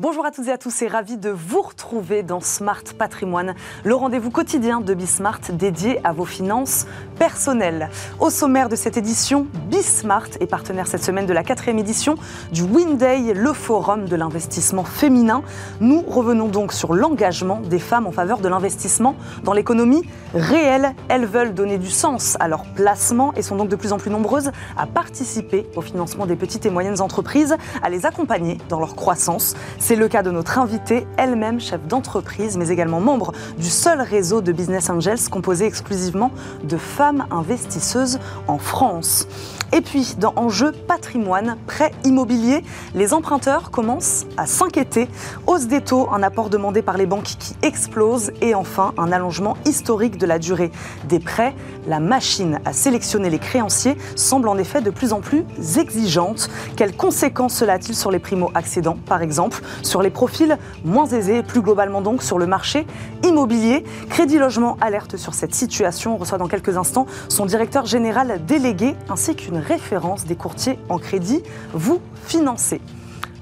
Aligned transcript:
Bonjour 0.00 0.24
à 0.24 0.30
toutes 0.30 0.48
et 0.48 0.52
à 0.52 0.56
tous 0.56 0.80
et 0.80 0.88
ravi 0.88 1.18
de 1.18 1.28
vous 1.28 1.60
retrouver 1.60 2.22
dans 2.22 2.40
Smart 2.40 2.82
Patrimoine, 2.96 3.54
le 3.84 3.94
rendez-vous 3.94 4.30
quotidien 4.30 4.80
de 4.80 4.94
Bismart 4.94 5.42
dédié 5.52 6.00
à 6.04 6.14
vos 6.14 6.24
finances 6.24 6.86
personnelles. 7.18 7.90
Au 8.18 8.30
sommaire 8.30 8.70
de 8.70 8.76
cette 8.76 8.96
édition, 8.96 9.46
Bismart 9.68 10.28
est 10.40 10.46
partenaire 10.46 10.86
cette 10.86 11.04
semaine 11.04 11.26
de 11.26 11.34
la 11.34 11.42
quatrième 11.42 11.78
édition 11.78 12.14
du 12.50 12.62
Winday, 12.62 13.34
le 13.34 13.52
forum 13.52 14.06
de 14.06 14.16
l'investissement 14.16 14.84
féminin. 14.84 15.42
Nous 15.82 16.00
revenons 16.00 16.48
donc 16.48 16.72
sur 16.72 16.94
l'engagement 16.94 17.60
des 17.60 17.78
femmes 17.78 18.06
en 18.06 18.12
faveur 18.12 18.38
de 18.38 18.48
l'investissement 18.48 19.16
dans 19.44 19.52
l'économie 19.52 20.08
réelle. 20.32 20.94
Elles 21.10 21.26
veulent 21.26 21.52
donner 21.52 21.76
du 21.76 21.90
sens 21.90 22.38
à 22.40 22.48
leur 22.48 22.64
placement 22.72 23.34
et 23.34 23.42
sont 23.42 23.56
donc 23.56 23.68
de 23.68 23.76
plus 23.76 23.92
en 23.92 23.98
plus 23.98 24.10
nombreuses 24.10 24.50
à 24.78 24.86
participer 24.86 25.66
au 25.76 25.82
financement 25.82 26.24
des 26.24 26.36
petites 26.36 26.64
et 26.64 26.70
moyennes 26.70 27.02
entreprises, 27.02 27.54
à 27.82 27.90
les 27.90 28.06
accompagner 28.06 28.56
dans 28.70 28.80
leur 28.80 28.96
croissance. 28.96 29.54
C'est 29.90 29.96
le 29.96 30.06
cas 30.06 30.22
de 30.22 30.30
notre 30.30 30.60
invitée, 30.60 31.04
elle-même 31.16 31.58
chef 31.58 31.84
d'entreprise, 31.88 32.56
mais 32.56 32.68
également 32.68 33.00
membre 33.00 33.32
du 33.58 33.68
seul 33.68 34.00
réseau 34.00 34.40
de 34.40 34.52
Business 34.52 34.88
Angels 34.88 35.28
composé 35.28 35.66
exclusivement 35.66 36.30
de 36.62 36.76
femmes 36.76 37.26
investisseuses 37.32 38.20
en 38.46 38.58
France. 38.58 39.26
Et 39.72 39.82
puis, 39.82 40.16
dans 40.18 40.32
Enjeu 40.34 40.72
patrimoine, 40.72 41.56
prêt 41.66 41.92
immobilier, 42.04 42.64
les 42.94 43.14
emprunteurs 43.14 43.70
commencent 43.70 44.26
à 44.36 44.46
s'inquiéter. 44.46 45.08
Hausse 45.46 45.68
des 45.68 45.80
taux, 45.80 46.08
un 46.12 46.24
apport 46.24 46.50
demandé 46.50 46.82
par 46.82 46.96
les 46.96 47.06
banques 47.06 47.22
qui 47.38 47.54
explose 47.62 48.32
et 48.40 48.56
enfin 48.56 48.92
un 48.98 49.12
allongement 49.12 49.56
historique 49.64 50.18
de 50.18 50.26
la 50.26 50.40
durée 50.40 50.72
des 51.08 51.20
prêts. 51.20 51.54
La 51.86 52.00
machine 52.00 52.58
à 52.64 52.72
sélectionner 52.72 53.30
les 53.30 53.38
créanciers 53.38 53.96
semble 54.16 54.48
en 54.48 54.58
effet 54.58 54.80
de 54.80 54.90
plus 54.90 55.12
en 55.12 55.20
plus 55.20 55.44
exigeante. 55.78 56.50
Quelles 56.74 56.96
conséquences 56.96 57.54
cela 57.54 57.74
a-t-il 57.74 57.94
sur 57.94 58.10
les 58.10 58.18
primo-accédants, 58.18 58.98
par 59.06 59.22
exemple, 59.22 59.62
sur 59.82 60.02
les 60.02 60.10
profils 60.10 60.58
moins 60.84 61.06
aisés 61.06 61.44
plus 61.44 61.62
globalement 61.62 62.00
donc 62.00 62.24
sur 62.24 62.38
le 62.38 62.46
marché 62.46 62.86
immobilier? 63.22 63.84
Crédit 64.08 64.38
Logement 64.38 64.76
alerte 64.80 65.16
sur 65.16 65.34
cette 65.34 65.54
situation. 65.54 66.14
On 66.14 66.16
reçoit 66.16 66.38
dans 66.38 66.48
quelques 66.48 66.76
instants 66.76 67.06
son 67.28 67.46
directeur 67.46 67.86
général 67.86 68.40
délégué 68.46 68.96
ainsi 69.08 69.36
qu'une 69.36 69.59
référence 69.60 70.24
des 70.24 70.36
courtiers 70.36 70.78
en 70.88 70.98
crédit 70.98 71.42
vous 71.72 72.00
financez. 72.26 72.80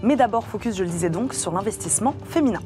Mais 0.02 0.16
d'abord, 0.16 0.44
focus, 0.44 0.76
je 0.76 0.84
le 0.84 0.90
disais 0.90 1.10
donc, 1.10 1.34
sur 1.34 1.52
l'investissement 1.52 2.14
féminin. 2.28 2.60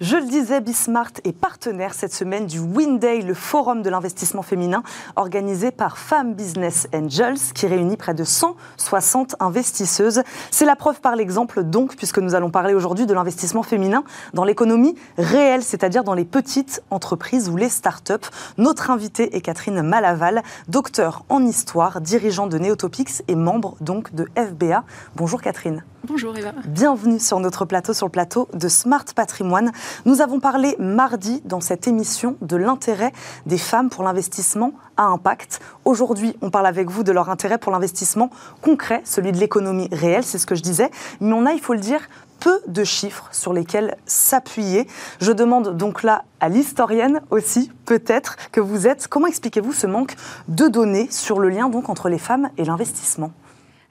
Je 0.00 0.16
le 0.16 0.24
disais, 0.24 0.62
Bismart 0.62 1.12
est 1.24 1.32
partenaire 1.34 1.92
cette 1.92 2.14
semaine 2.14 2.46
du 2.46 2.58
Winday, 2.58 3.20
le 3.20 3.34
forum 3.34 3.82
de 3.82 3.90
l'investissement 3.90 4.40
féminin 4.40 4.82
organisé 5.14 5.72
par 5.72 5.98
Femmes 5.98 6.32
Business 6.32 6.88
Angels 6.94 7.52
qui 7.54 7.66
réunit 7.66 7.98
près 7.98 8.14
de 8.14 8.24
160 8.24 9.36
investisseuses. 9.40 10.22
C'est 10.50 10.64
la 10.64 10.74
preuve 10.74 11.02
par 11.02 11.16
l'exemple 11.16 11.64
donc, 11.64 11.96
puisque 11.96 12.18
nous 12.18 12.34
allons 12.34 12.50
parler 12.50 12.72
aujourd'hui 12.72 13.04
de 13.04 13.12
l'investissement 13.12 13.62
féminin 13.62 14.02
dans 14.32 14.44
l'économie 14.44 14.94
réelle, 15.18 15.62
c'est-à-dire 15.62 16.02
dans 16.02 16.14
les 16.14 16.24
petites 16.24 16.82
entreprises 16.88 17.50
ou 17.50 17.58
les 17.58 17.68
start-up. 17.68 18.24
Notre 18.56 18.88
invitée 18.90 19.36
est 19.36 19.42
Catherine 19.42 19.82
Malaval, 19.82 20.42
docteur 20.68 21.26
en 21.28 21.44
histoire, 21.44 22.00
dirigeant 22.00 22.46
de 22.46 22.56
Neotopics 22.56 23.22
et 23.28 23.34
membre 23.34 23.76
donc 23.82 24.14
de 24.14 24.26
FBA. 24.34 24.82
Bonjour 25.14 25.42
Catherine. 25.42 25.84
Bonjour 26.08 26.34
Eva. 26.34 26.52
Bienvenue 26.66 27.20
sur 27.20 27.40
notre 27.40 27.66
plateau, 27.66 27.92
sur 27.92 28.06
le 28.06 28.10
plateau 28.10 28.48
de 28.54 28.68
Smart 28.68 29.04
Patrimoine. 29.14 29.70
Nous 30.04 30.20
avons 30.20 30.40
parlé 30.40 30.76
mardi 30.78 31.42
dans 31.44 31.60
cette 31.60 31.86
émission 31.88 32.36
de 32.40 32.56
l'intérêt 32.56 33.12
des 33.46 33.58
femmes 33.58 33.90
pour 33.90 34.04
l'investissement 34.04 34.72
à 34.96 35.04
impact. 35.04 35.60
Aujourd'hui, 35.84 36.36
on 36.42 36.50
parle 36.50 36.66
avec 36.66 36.90
vous 36.90 37.02
de 37.02 37.12
leur 37.12 37.30
intérêt 37.30 37.58
pour 37.58 37.72
l'investissement 37.72 38.30
concret, 38.62 39.02
celui 39.04 39.32
de 39.32 39.38
l'économie 39.38 39.88
réelle, 39.92 40.24
c'est 40.24 40.38
ce 40.38 40.46
que 40.46 40.54
je 40.54 40.62
disais. 40.62 40.90
Mais 41.20 41.32
on 41.32 41.46
a, 41.46 41.52
il 41.52 41.60
faut 41.60 41.74
le 41.74 41.80
dire, 41.80 42.00
peu 42.40 42.60
de 42.66 42.84
chiffres 42.84 43.28
sur 43.30 43.52
lesquels 43.52 43.96
s'appuyer. 44.06 44.88
Je 45.20 45.30
demande 45.30 45.76
donc 45.76 46.02
là 46.02 46.24
à 46.40 46.48
l'historienne 46.48 47.20
aussi, 47.30 47.70
peut-être, 47.84 48.36
que 48.50 48.60
vous 48.60 48.86
êtes. 48.86 49.06
Comment 49.08 49.26
expliquez-vous 49.26 49.72
ce 49.72 49.86
manque 49.86 50.16
de 50.48 50.66
données 50.66 51.08
sur 51.10 51.38
le 51.38 51.50
lien 51.50 51.68
donc 51.68 51.88
entre 51.88 52.08
les 52.08 52.18
femmes 52.18 52.50
et 52.56 52.64
l'investissement? 52.64 53.32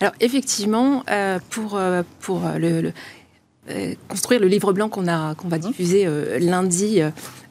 Alors 0.02 0.14
effectivement, 0.22 1.04
euh, 1.10 1.40
pour, 1.50 1.76
euh, 1.76 2.04
pour 2.22 2.42
le, 2.56 2.88
euh, 2.88 2.92
construire 4.08 4.42
le 4.42 4.48
livre 4.48 4.74
blanc 4.74 4.90
qu'on 4.90 5.06
qu'on 5.38 5.48
va 5.48 5.58
mhm. 5.58 5.68
diffuser 5.68 6.08
lundi 6.40 7.02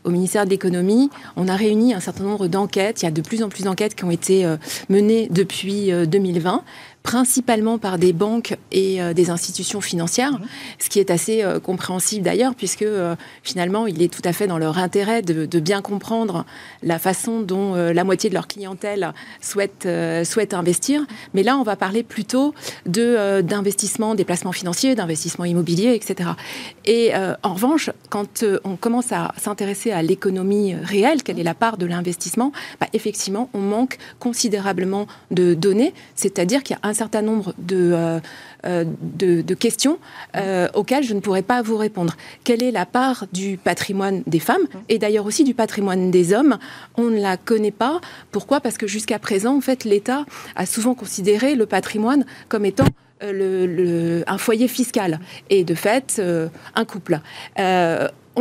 au 0.04 0.10
ministère 0.10 0.44
de 0.44 0.50
l'économie, 0.50 1.10
on 1.36 1.48
a 1.48 1.56
réuni 1.56 1.92
un 1.92 2.00
certain 2.00 2.24
nombre 2.24 2.46
d'enquêtes. 2.46 3.02
Il 3.02 3.04
y 3.04 3.08
a 3.08 3.10
de 3.10 3.20
plus 3.20 3.42
en 3.42 3.48
plus 3.48 3.64
d'enquêtes 3.64 3.94
qui 3.94 4.04
ont 4.04 4.10
été 4.10 4.46
menées 4.88 5.28
depuis 5.30 5.90
2020 6.06 6.62
principalement 7.02 7.78
par 7.78 7.98
des 7.98 8.12
banques 8.12 8.56
et 8.72 9.00
euh, 9.00 9.14
des 9.14 9.30
institutions 9.30 9.80
financières, 9.80 10.32
mhm. 10.32 10.46
ce 10.78 10.88
qui 10.88 10.98
est 10.98 11.10
assez 11.10 11.42
euh, 11.42 11.58
compréhensible 11.60 12.24
d'ailleurs, 12.24 12.54
puisque 12.54 12.82
euh, 12.82 13.16
finalement, 13.42 13.86
il 13.86 14.02
est 14.02 14.12
tout 14.12 14.22
à 14.24 14.32
fait 14.32 14.46
dans 14.46 14.58
leur 14.58 14.78
intérêt 14.78 15.22
de, 15.22 15.58
bien 15.58 15.80
comprendre 15.82 16.44
la 16.82 16.98
façon 16.98 17.40
dont 17.40 17.74
la 17.74 18.04
moitié 18.04 18.30
de 18.30 18.34
leur 18.34 18.46
clientèle 18.46 19.12
souhaite, 19.40 19.88
souhaite 20.24 20.54
investir. 20.54 21.04
Mais 21.34 21.42
là, 21.42 21.56
on 21.56 21.64
va 21.64 21.74
parler 21.74 22.04
plutôt 22.04 22.54
de, 22.86 23.40
d'investissement, 23.40 24.14
des 24.14 24.24
placements 24.24 24.52
financiers, 24.52 24.94
d'investissement 24.94 25.44
immobilier, 25.44 25.94
etc. 25.94 26.30
Et 26.84 27.12
en 27.42 27.54
revanche, 27.54 27.90
quand 28.08 28.44
on 28.62 28.76
commence 28.76 29.10
à 29.10 29.32
s'intéresser 29.36 29.90
à 29.90 30.00
l'économie 30.02 30.76
réelle, 30.76 31.24
quelle 31.24 31.40
est 31.40 31.44
la 31.44 31.54
part 31.54 31.76
de 31.76 31.86
l'investissement, 31.86 32.52
bah, 32.80 32.86
effectivement, 32.92 33.50
on 33.52 33.60
manque 33.60 33.98
considérablement 34.20 35.08
de 35.32 35.54
données, 35.54 35.92
c'est-à-dire 36.14 36.62
qu'il 36.62 36.76
y 36.76 36.86
a 36.86 36.87
un 36.88 36.94
certain 36.94 37.22
nombre 37.22 37.54
de, 37.58 37.92
euh, 37.94 38.20
euh, 38.66 38.84
de, 39.00 39.54
questions 39.54 39.98
euh, 40.36 40.68
auxquelles 40.74 41.04
je 41.04 41.14
ne 41.14 41.20
pourrais 41.20 41.42
pas 41.42 41.62
vous 41.62 41.76
répondre. 41.76 42.16
Quelle 42.44 42.62
est 42.62 42.70
la 42.70 42.86
part 42.86 43.26
du 43.32 43.56
patrimoine 43.56 44.22
des 44.26 44.40
femmes 44.40 44.66
et 44.88 44.98
d'ailleurs 44.98 45.26
aussi 45.26 45.44
du 45.44 45.54
patrimoine 45.54 46.10
des 46.10 46.32
hommes? 46.32 46.58
On 46.96 47.10
ne 47.10 47.20
la 47.20 47.36
connaît 47.36 47.70
pas. 47.70 48.00
Pourquoi? 48.30 48.60
Parce 48.60 48.78
que 48.78 48.86
jusqu'à 48.86 49.18
présent, 49.18 49.56
en 49.56 49.60
fait, 49.60 49.84
l'État 49.84 50.24
a 50.56 50.66
souvent 50.66 50.94
considéré 50.94 51.54
le 51.54 51.66
patrimoine 51.66 52.24
comme 52.48 52.64
étant 52.64 52.86
le, 53.20 54.22
un 54.26 54.38
foyer 54.38 54.68
fiscal 54.68 55.18
et 55.50 55.64
de 55.64 55.74
fait 55.74 56.22
un 56.74 56.84
couple. 56.84 57.20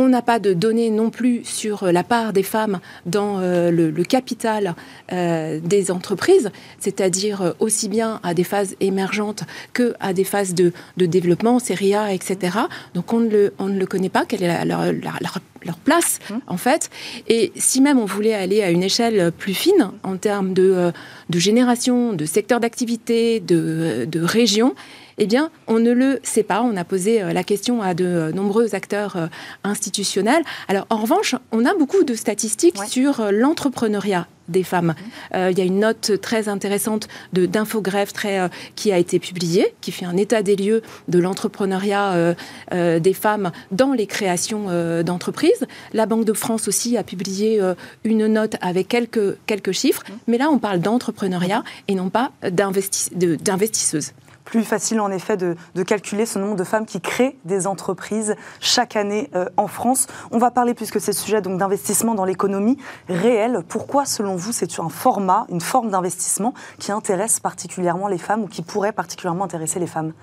On 0.00 0.08
n'a 0.08 0.22
pas 0.22 0.38
de 0.38 0.52
données 0.52 0.90
non 0.90 1.10
plus 1.10 1.44
sur 1.44 1.82
euh, 1.82 1.90
la 1.90 2.04
part 2.04 2.32
des 2.32 2.44
femmes 2.44 2.78
dans 3.04 3.40
euh, 3.40 3.72
le, 3.72 4.04
capital 4.04 4.76
euh, 5.12 5.58
des 5.60 5.90
entreprises, 5.90 6.52
c'est-à-dire 6.78 7.54
aussi 7.58 7.88
bien 7.88 8.20
à 8.22 8.32
des 8.32 8.44
phases 8.44 8.76
émergentes 8.78 9.42
que 9.72 9.94
à 9.98 10.12
des 10.12 10.22
phases 10.22 10.54
de, 10.54 10.72
développement, 10.96 11.58
série 11.58 11.96
A, 11.96 12.12
etc. 12.12 12.58
Donc 12.94 13.12
on 13.12 13.18
ne 13.18 13.28
le, 13.28 13.54
on 13.58 13.66
ne 13.66 13.76
le 13.76 13.86
connaît 13.86 14.08
pas, 14.08 14.24
quelle 14.24 14.44
est 14.44 14.64
leur, 14.64 15.78
place 15.84 16.20
mmh. 16.30 16.34
en 16.46 16.56
fait. 16.56 16.90
Et 17.26 17.50
si 17.56 17.80
même 17.80 17.98
on 17.98 18.04
voulait 18.04 18.34
aller 18.34 18.62
à 18.62 18.70
une 18.70 18.84
échelle 18.84 19.32
plus 19.36 19.52
fine 19.52 19.90
en 20.04 20.16
termes 20.16 20.54
de, 20.54 20.92
de 21.28 21.38
génération, 21.40 22.12
de 22.12 22.24
secteur 22.24 22.60
d'activité, 22.60 23.40
de, 23.40 24.06
de 24.08 24.20
région, 24.20 24.76
eh 25.18 25.26
bien, 25.26 25.50
on 25.66 25.78
ne 25.80 25.90
le 25.90 26.20
sait 26.22 26.42
pas. 26.44 26.62
On 26.62 26.76
a 26.76 26.84
posé 26.84 27.22
euh, 27.22 27.32
la 27.32 27.42
question 27.44 27.82
à 27.82 27.94
de 27.94 28.04
euh, 28.04 28.32
nombreux 28.32 28.74
acteurs 28.74 29.16
euh, 29.16 29.26
institutionnels. 29.64 30.42
Alors, 30.68 30.86
en 30.90 30.98
revanche, 30.98 31.34
on 31.52 31.64
a 31.64 31.74
beaucoup 31.74 32.04
de 32.04 32.14
statistiques 32.14 32.78
sur 32.86 33.30
l'entrepreneuriat 33.32 34.26
des 34.48 34.62
femmes. 34.62 34.94
il 35.34 35.58
y 35.58 35.60
a 35.60 35.64
une 35.64 35.80
note 35.80 36.18
très 36.22 36.48
intéressante 36.48 37.06
de 37.34 37.44
d'Infogreffe 37.44 38.14
très 38.14 38.48
qui 38.76 38.90
a 38.90 38.96
été 38.96 39.18
publiée, 39.18 39.74
qui 39.82 39.92
fait 39.92 40.06
un 40.06 40.16
état 40.16 40.40
des 40.40 40.56
lieux 40.56 40.80
de 41.06 41.18
l'entrepreneuriat 41.18 42.34
des 42.72 43.12
femmes 43.12 43.52
dans 43.72 43.92
les 43.92 44.06
créations 44.06 45.02
d'entreprises. 45.02 45.66
La 45.92 46.06
Banque 46.06 46.24
de 46.24 46.32
France 46.32 46.66
aussi 46.66 46.96
a 46.96 47.02
publié 47.02 47.60
une 48.04 48.26
note 48.26 48.56
avec 48.62 48.88
quelques 48.88 49.36
quelques 49.44 49.72
chiffres, 49.72 50.02
mais 50.26 50.38
là 50.38 50.48
on 50.50 50.58
parle 50.58 50.80
d'entrepreneuriat 50.80 51.62
et 51.86 51.94
non 51.94 52.08
pas 52.08 52.32
d'investisseuses 52.50 54.12
plus 54.48 54.64
facile 54.64 54.98
en 55.00 55.10
effet 55.10 55.36
de, 55.36 55.56
calculer 55.82 56.24
ce 56.24 56.38
nombre 56.38 56.56
de 56.56 56.64
femmes 56.64 56.86
qui 56.86 57.02
créent 57.02 57.36
des 57.44 57.66
entreprises 57.66 58.34
chaque 58.60 58.96
année 58.96 59.28
euh, 59.34 59.44
en 59.58 59.66
France. 59.66 60.06
On 60.30 60.38
va 60.38 60.50
parler, 60.50 60.72
puisque 60.72 61.00
c'est 61.00 61.12
le 61.12 61.16
sujet 61.16 61.42
d'investissement 61.42 62.14
dans 62.14 62.24
l'économie 62.24 62.78
réelle, 63.10 63.60
pourquoi 63.68 64.06
selon 64.06 64.36
vous 64.36 64.52
c'est 64.52 64.80
un 64.80 64.88
format, 64.88 65.46
une 65.50 65.60
forme 65.60 65.90
d'investissement 65.90 66.54
qui 66.78 66.92
intéresse 66.92 67.40
particulièrement 67.40 68.08
les 68.08 68.16
femmes 68.16 68.42
ou 68.42 68.46
qui 68.46 68.62
pourrait 68.62 68.92
particulièrement 68.92 69.44
intéresser 69.44 69.80
les 69.80 69.86
femmes? 69.86 70.14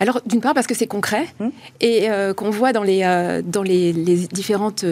Alors, 0.00 0.20
d'une 0.24 0.40
part, 0.40 0.54
parce 0.54 0.66
que 0.66 0.74
c'est 0.74 0.86
concret 0.86 1.26
hum. 1.40 1.52
et 1.80 2.10
euh, 2.10 2.32
qu'on 2.32 2.50
voit 2.50 2.72
dans 2.72 2.82
les, 2.82 3.02
euh, 3.04 3.42
dans 3.44 3.62
les, 3.62 3.92
différentes 3.92 4.84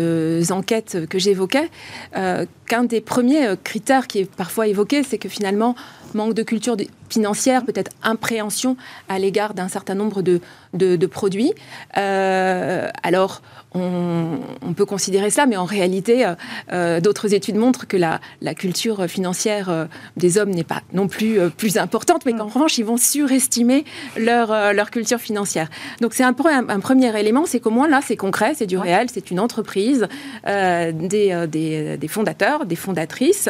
enquêtes 0.50 1.06
que 1.08 1.19
j'évoquais, 1.19 1.70
qu'un 2.12 2.85
des 2.85 3.00
premiers 3.00 3.55
critères 3.64 4.06
qui 4.06 4.20
est 4.20 4.31
parfois 4.31 4.67
évoqué, 4.67 5.02
c'est 5.02 5.19
que 5.19 5.31
finalement, 5.31 5.75
manque 6.14 6.35
de 6.35 6.43
culture 6.43 6.76
financière, 7.08 7.64
peut-être 7.64 7.90
impréhension 8.02 8.76
à 9.08 9.18
l'égard 9.18 9.54
d'un 9.54 9.68
certain 9.68 9.94
nombre 9.94 10.22
de, 10.22 10.40
de, 10.74 11.06
produits. 11.06 11.52
Euh, 11.96 12.88
alors, 13.02 13.42
on, 13.76 14.38
peut 14.76 14.86
considérer 14.86 15.30
cela, 15.30 15.46
mais 15.46 15.56
en 15.56 15.64
réalité, 15.64 16.24
euh, 16.24 16.34
euh, 16.72 17.00
d'autres 17.00 17.34
études 17.34 17.56
montrent 17.56 17.86
que 17.86 17.96
la, 17.96 18.20
la 18.40 18.54
culture 18.54 19.06
financière 19.06 19.88
des 20.16 20.38
hommes 20.38 20.50
n'est 20.50 20.64
pas 20.64 20.82
non 20.92 21.08
plus 21.08 21.38
plus 21.56 21.76
importante, 21.76 22.24
mais 22.26 22.32
qu'en 22.32 22.46
revanche, 22.46 22.78
ils 22.78 22.84
vont 22.84 22.96
surestimer 22.96 23.84
leur, 24.16 24.72
leur 24.72 24.90
culture 24.90 25.18
financière. 25.18 25.68
Donc, 26.00 26.14
c'est 26.14 26.24
un, 26.24 26.34
un, 26.68 26.80
premier 26.80 27.18
élément, 27.18 27.46
c'est 27.46 27.60
qu'au 27.60 27.70
moins 27.70 27.88
là, 27.88 28.00
c'est 28.04 28.16
concret, 28.16 28.54
c'est 28.56 28.66
du 28.66 28.78
réel, 28.78 29.08
c'est 29.12 29.30
une 29.30 29.40
entreprise, 29.40 30.08
des, 30.46 31.46
des, 31.48 31.96
des, 31.96 32.08
fondateurs, 32.08 32.66
des 32.66 32.76
fondatrices 32.76 33.48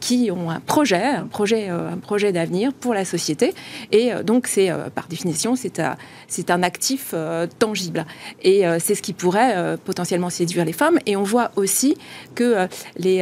qui 0.00 0.30
ont 0.30 0.50
un 0.50 0.60
projet, 0.60 1.04
un 1.04 1.26
projet, 1.26 1.68
un 1.68 1.98
projet 1.98 2.32
d'avenir 2.32 2.53
pour 2.80 2.94
la 2.94 3.04
société. 3.04 3.54
Et 3.92 4.12
donc, 4.24 4.46
c'est 4.46 4.70
par 4.94 5.08
définition, 5.08 5.54
c'est 5.56 6.50
un 6.50 6.62
actif 6.62 7.10
euh, 7.14 7.46
tangible. 7.58 8.04
Et 8.42 8.66
euh, 8.66 8.78
c'est 8.80 8.94
ce 8.94 9.02
qui 9.02 9.12
pourrait 9.12 9.54
euh, 9.56 9.76
potentiellement 9.82 10.30
séduire 10.30 10.64
les 10.64 10.72
femmes. 10.72 10.98
Et 11.06 11.16
on 11.16 11.22
voit 11.22 11.50
aussi 11.56 11.96
que 12.34 12.66
les, 12.96 13.18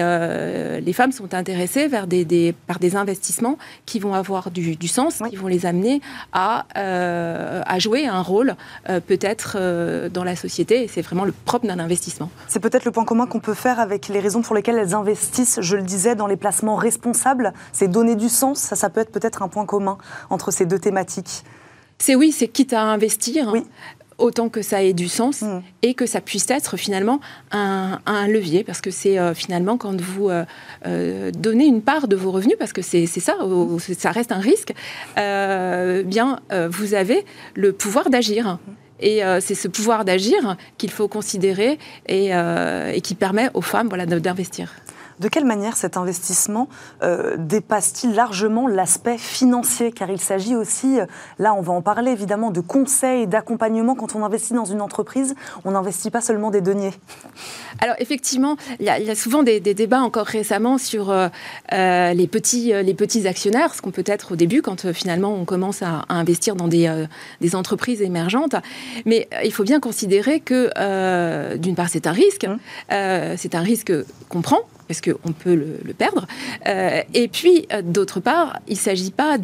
les 0.84 0.92
femmes 0.92 1.12
sont 1.12 1.34
intéressées 1.34 1.88
vers 1.88 2.06
des, 2.06 2.54
par 2.66 2.78
des 2.78 2.96
investissements 2.96 3.58
qui 3.86 3.98
vont 3.98 4.14
avoir 4.14 4.50
du, 4.50 4.88
sens, 4.88 5.22
qui 5.28 5.36
vont 5.36 5.48
les 5.48 5.66
amener 5.66 6.00
à, 6.32 6.66
à 6.74 7.78
jouer 7.78 8.06
un 8.06 8.22
rôle 8.22 8.54
peut-être 9.06 10.08
dans 10.08 10.24
la 10.24 10.36
société. 10.36 10.84
Et 10.84 10.88
c'est 10.88 11.02
vraiment 11.02 11.24
le 11.24 11.32
propre 11.32 11.66
d'un 11.66 11.78
investissement. 11.78 12.30
C'est 12.48 12.60
peut-être 12.60 12.84
le 12.84 12.90
point 12.90 13.04
commun 13.04 13.26
qu'on 13.26 13.40
peut 13.40 13.54
faire 13.54 13.80
avec 13.80 14.08
les 14.08 14.20
raisons 14.20 14.42
pour 14.42 14.54
lesquelles 14.54 14.78
elles 14.78 14.94
investissent, 14.94 15.60
je 15.60 15.76
le 15.76 15.82
disais, 15.82 16.14
dans 16.14 16.26
les 16.26 16.36
placements 16.36 16.76
responsables. 16.76 17.52
C'est 17.72 17.88
donner 17.88 18.16
du 18.16 18.28
sens. 18.28 18.58
Ça, 18.58 18.76
ça 18.76 18.88
peut 18.88 19.00
être 19.00 19.12
peut-être 19.12 19.21
un 19.42 19.48
point 19.48 19.66
commun 19.66 19.98
entre 20.30 20.50
ces 20.50 20.66
deux 20.66 20.78
thématiques. 20.78 21.44
C'est 21.98 22.14
oui, 22.14 22.32
c'est 22.32 22.48
quitte 22.48 22.72
à 22.72 22.82
investir. 22.82 23.54
autant 24.18 24.48
que 24.48 24.62
ça 24.62 24.82
ait 24.82 24.92
du 24.92 25.08
sens 25.08 25.42
mm. 25.42 25.62
et 25.82 25.94
que 25.94 26.06
ça 26.06 26.20
puisse 26.20 26.48
être 26.50 26.76
finalement 26.76 27.20
un, 27.50 27.98
levier, 28.28 28.64
parce 28.64 28.80
que 28.80 28.90
c'est 28.90 29.18
euh, 29.18 29.34
finalement 29.34 29.76
quand 29.76 30.00
vous 30.00 30.30
euh, 30.30 30.44
euh, 30.86 31.30
donnez 31.32 31.66
une 31.66 31.82
part 31.82 32.08
de 32.08 32.16
vos 32.16 32.30
revenus, 32.30 32.56
parce 32.58 32.72
que 32.72 32.82
c'est 32.82 33.06
ça, 33.06 33.36
ça 33.98 34.10
reste 34.10 34.32
un 34.32 34.38
risque, 34.38 34.72
bien 35.16 36.40
vous 36.70 36.94
avez 36.94 37.24
le 37.54 37.72
pouvoir 37.72 38.10
d'agir. 38.10 38.58
Et 39.00 39.20
c'est 39.40 39.56
ce 39.56 39.66
pouvoir 39.66 40.04
d'agir 40.04 40.56
qu'il 40.78 40.90
faut 40.90 41.08
considérer 41.08 41.78
et, 42.06 42.30
et, 42.30 43.00
qui 43.00 43.14
permet 43.16 43.50
aux 43.54 43.62
femmes 43.62 43.88
voilà, 43.88 44.06
d'investir. 44.06 44.72
De 45.22 45.28
quelle 45.28 45.44
manière 45.44 45.76
cet 45.76 45.96
investissement 45.96 46.68
euh, 47.04 47.36
dépasse-t-il 47.38 48.12
largement 48.12 48.66
l'aspect 48.66 49.18
financier? 49.18 49.92
Car 49.92 50.10
il 50.10 50.20
s'agit 50.20 50.56
aussi, 50.56 50.98
euh, 50.98 51.06
là 51.38 51.54
on 51.54 51.60
va 51.60 51.72
en 51.72 51.80
parler 51.80 52.10
évidemment, 52.10 52.50
de 52.50 52.60
conseils, 52.60 53.28
d'accompagnement. 53.28 53.94
Quand 53.94 54.16
on 54.16 54.24
investit 54.24 54.52
dans 54.52 54.64
une 54.64 54.80
entreprise, 54.80 55.36
on 55.64 55.70
n'investit 55.70 56.10
pas 56.10 56.20
seulement 56.20 56.50
des 56.50 56.60
deniers. 56.60 56.90
Alors 57.78 57.94
effectivement, 58.00 58.56
il 58.80 58.86
y, 58.86 58.90
a 58.90 59.14
souvent 59.14 59.44
des, 59.44 59.60
débats 59.60 60.00
encore 60.00 60.26
récemment 60.26 60.76
sur 60.76 61.12
euh, 61.12 61.28
les, 61.70 62.26
petits, 62.26 62.72
les 62.72 62.94
petits 62.94 63.28
actionnaires, 63.28 63.76
ce 63.76 63.80
qu'on 63.80 63.92
peut 63.92 64.02
être 64.06 64.32
au 64.32 64.36
début 64.36 64.60
quand 64.60 64.92
finalement 64.92 65.32
on 65.36 65.44
commence 65.44 65.82
à, 65.82 66.04
investir 66.08 66.56
dans 66.56 66.66
des, 66.66 67.06
des, 67.40 67.54
entreprises 67.54 68.02
émergentes. 68.02 68.56
Mais 69.06 69.28
il 69.44 69.52
faut 69.52 69.62
bien 69.62 69.78
considérer 69.78 70.40
que 70.40 71.56
d'une 71.58 71.76
part 71.76 71.88
c'est 71.88 72.08
un 72.08 72.12
risque, 72.12 72.44
mmh. 72.46 73.36
c'est 73.36 73.54
un 73.54 73.60
risque 73.60 73.92
qu'on 74.28 74.42
prend 74.42 74.62
parce 74.92 75.00
qu'on 75.00 75.32
peut 75.32 75.54
le, 75.54 75.94
perdre. 75.94 76.26
Euh, 76.66 77.00
et 77.14 77.28
puis, 77.28 77.66
euh, 77.72 77.80
d'autre 77.80 78.20
part, 78.20 78.58
il 78.68 78.74
ne 78.74 78.78
s'agit 78.78 79.10
pas 79.10 79.38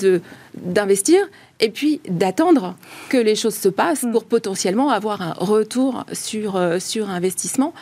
d'investir 0.55 1.21
et 1.59 1.71
puis 1.71 2.03
d'attendre 2.07 2.77
que 3.09 3.17
les 3.17 3.35
choses 3.35 3.55
se 3.55 3.71
passent 3.71 4.05
pour 4.13 4.25
potentiellement 4.25 4.91
avoir 4.91 5.23
un 5.23 5.33
retour 5.33 6.05
sur, 6.13 6.57
euh, 6.57 6.79
sur 6.79 7.09
investissement. 7.09 7.73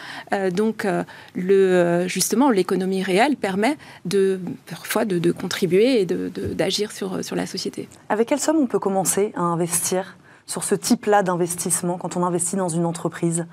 donc, 0.53 0.87
le, 1.35 2.07
justement, 2.07 2.51
l'économie 2.51 3.03
réelle 3.03 3.37
permet 3.37 3.77
de, 4.05 4.39
parfois 4.71 5.05
de, 5.05 5.33
contribuer 5.33 6.03
et 6.03 6.07
d'agir 6.07 6.93
sur, 6.93 7.25
sur 7.25 7.35
la 7.35 7.47
société. 7.47 7.89
Avec 8.09 8.29
quelle 8.29 8.41
somme 8.41 8.59
on 8.59 8.67
peut 8.67 8.79
commencer 8.79 9.33
à 9.37 9.43
investir 9.43 10.17
sur 10.47 10.63
ce 10.63 10.77
type-là 10.77 11.25
d'investissement 11.25 11.99
quand 11.99 12.17
on 12.17 12.25
investit 12.25 12.55
dans 12.55 12.69
une 12.69 12.87
entreprise? 12.87 13.45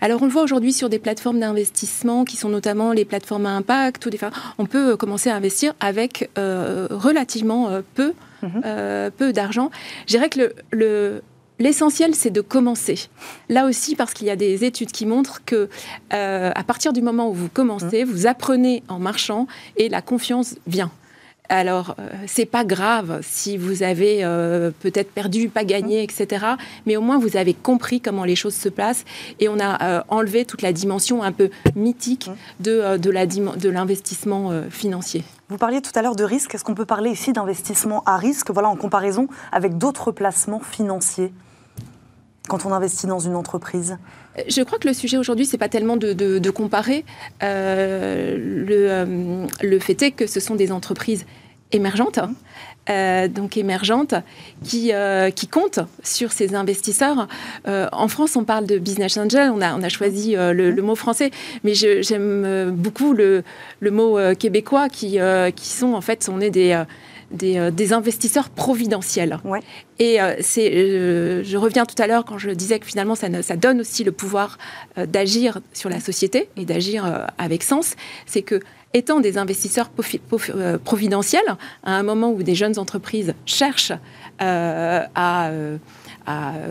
Alors 0.00 0.22
on 0.22 0.26
le 0.26 0.30
voit 0.30 0.42
aujourd'hui 0.42 0.72
sur 0.72 0.88
des 0.88 0.98
plateformes 0.98 1.40
d'investissement 1.40 2.24
qui 2.24 2.36
sont 2.36 2.48
notamment 2.48 2.92
les 2.92 3.04
plateformes 3.04 3.46
à 3.46 3.50
impact. 3.50 4.06
Ou 4.06 4.10
des... 4.10 4.18
On 4.58 4.66
peut 4.66 4.92
euh, 4.92 4.96
commencer 4.96 5.30
à 5.30 5.36
investir 5.36 5.74
avec 5.80 6.30
euh, 6.38 6.86
relativement 6.90 7.68
euh, 7.68 7.82
peu, 7.94 8.14
mhm. 8.42 9.10
peu 9.16 9.32
d'argent. 9.32 9.70
Je 10.06 10.12
dirais 10.12 10.28
que 10.28 10.52
le, 10.70 11.22
L'essentiel, 11.58 12.14
c'est 12.14 12.30
de 12.30 12.40
commencer. 12.40 13.10
Là 13.50 13.66
aussi, 13.66 13.94
parce 13.94 14.14
qu'il 14.14 14.26
y 14.26 14.30
a 14.30 14.36
des 14.36 14.64
études 14.64 14.92
qui 14.92 15.04
montrent 15.04 15.44
que 15.44 15.68
à 16.08 16.64
partir 16.66 16.94
du 16.94 17.02
moment 17.02 17.28
où 17.28 17.34
vous 17.34 17.50
commencez, 17.50 18.02
mhm. 18.06 18.10
vous 18.10 18.26
apprenez 18.26 18.82
en 18.88 18.98
marchant 18.98 19.46
et 19.76 19.90
la 19.90 20.00
confiance 20.00 20.54
vient. 20.66 20.90
Alors, 21.52 21.96
euh, 21.98 22.08
c'est 22.28 22.46
pas 22.46 22.64
grave 22.64 23.18
si 23.22 23.58
vous 23.58 23.82
avez 23.82 24.20
euh, 24.22 24.70
peut-être 24.78 25.10
perdu, 25.10 25.48
pas 25.48 25.64
gagné, 25.64 26.04
etc. 26.04 26.46
Mais 26.86 26.96
au 26.96 27.00
moins, 27.00 27.18
vous 27.18 27.36
avez 27.36 27.54
compris 27.54 28.00
comment 28.00 28.22
les 28.22 28.36
choses 28.36 28.54
se 28.54 28.68
passent 28.68 29.04
et 29.40 29.48
on 29.48 29.58
a 29.58 29.82
euh, 29.82 30.00
enlevé 30.06 30.44
toute 30.44 30.62
la 30.62 30.72
dimension 30.72 31.24
un 31.24 31.32
peu 31.32 31.50
mythique 31.74 32.30
de, 32.60 32.98
de 32.98 33.68
l'investissement 33.68 34.52
financier. 34.70 35.24
Vous 35.48 35.58
parliez 35.58 35.82
tout 35.82 35.90
à 35.96 36.02
l'heure 36.02 36.14
de 36.14 36.22
risque. 36.22 36.54
Est-ce 36.54 36.62
qu'on 36.62 36.76
peut 36.76 36.86
parler 36.86 37.10
ici 37.10 37.32
d'investissement 37.32 38.04
à 38.06 38.16
risque, 38.16 38.52
voilà, 38.52 38.68
en 38.68 38.76
comparaison 38.76 39.26
avec 39.50 39.76
d'autres 39.76 40.12
placements 40.12 40.60
financiers 40.60 41.32
quand 42.48 42.64
on 42.64 42.72
investit 42.72 43.06
dans 43.06 43.20
une 43.20 43.34
entreprise 43.34 43.98
je 44.48 44.62
crois 44.62 44.78
que 44.78 44.86
le 44.86 44.94
sujet 44.94 45.18
aujourd'hui, 45.18 45.44
c'est 45.44 45.58
pas 45.58 45.68
tellement 45.68 45.96
de, 45.96 46.50
comparer. 46.50 47.04
le, 47.42 49.44
le, 49.60 49.78
fait 49.80 50.00
est 50.02 50.10
que 50.12 50.28
ce 50.28 50.38
sont 50.38 50.54
des 50.54 50.70
entreprises 50.70 51.26
émergentes, 51.72 52.18
hein. 52.18 52.32
euh, 52.88 53.28
donc 53.28 53.56
émergentes, 53.56 54.14
qui, 54.64 54.92
euh, 54.92 55.30
qui 55.30 55.46
comptent 55.46 55.80
sur 56.02 56.32
ces 56.32 56.54
investisseurs. 56.54 57.28
Euh, 57.68 57.88
en 57.92 58.08
France, 58.08 58.36
on 58.36 58.44
parle 58.44 58.66
de 58.66 58.78
business 58.78 59.16
angel, 59.16 59.50
on 59.54 59.60
a, 59.60 59.74
on 59.74 59.82
a 59.82 59.88
choisi 59.88 60.34
le, 60.36 60.80
mot 60.80 60.94
français, 60.94 61.30
mais 61.64 61.74
j'aime 61.74 62.70
beaucoup 62.72 63.12
le, 63.12 63.42
le, 63.80 63.90
mot 63.90 64.18
québécois 64.38 64.88
qui, 64.88 65.18
qui 65.54 65.68
sont, 65.68 65.94
en 65.94 66.00
fait, 66.00 66.28
on 66.32 66.40
est 66.40 66.50
des... 66.50 66.82
Des, 67.32 67.70
des, 67.70 67.92
investisseurs 67.92 68.48
providentiels. 68.48 69.38
Et 70.00 70.18
c'est, 70.40 71.44
je 71.44 71.56
reviens 71.56 71.86
tout 71.86 71.94
à 72.02 72.08
l'heure 72.08 72.24
quand 72.24 72.38
je 72.38 72.50
disais 72.50 72.80
que 72.80 72.86
finalement 72.86 73.14
ça, 73.14 73.28
ça 73.44 73.54
donne 73.54 73.82
aussi 73.82 74.02
le 74.02 74.10
pouvoir 74.10 74.58
d'agir 74.96 75.60
sur 75.72 75.88
la 75.90 76.00
société 76.00 76.48
et 76.56 76.64
d'agir 76.64 77.28
avec 77.38 77.62
sens. 77.62 77.94
C'est 78.26 78.42
que 78.42 78.58
étant 78.94 79.20
des 79.20 79.38
investisseurs 79.38 79.90
euh, 80.50 80.78
providentiels, 80.78 81.56
à 81.84 81.92
un 81.96 82.02
moment 82.02 82.30
où 82.30 82.42
des 82.42 82.54
jeunes 82.54 82.78
entreprises 82.78 83.34
cherchent 83.46 83.92
euh, 84.42 85.02
à, 85.14 85.50
euh, 85.50 85.78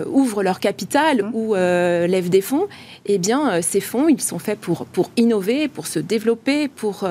ouvrir 0.07 0.43
leur 0.43 0.59
capital 0.59 1.23
mmh. 1.23 1.31
ou 1.33 1.55
lèvent 1.55 2.29
des 2.29 2.41
fonds, 2.41 2.67
eh 3.05 3.17
bien, 3.17 3.61
ces 3.61 3.81
fonds, 3.81 4.07
ils 4.07 4.21
sont 4.21 4.39
faits 4.39 4.59
pour, 4.59 4.85
pour 4.85 5.11
innover, 5.17 5.67
pour 5.67 5.87
se 5.87 5.99
développer, 5.99 6.67
pour, 6.67 7.07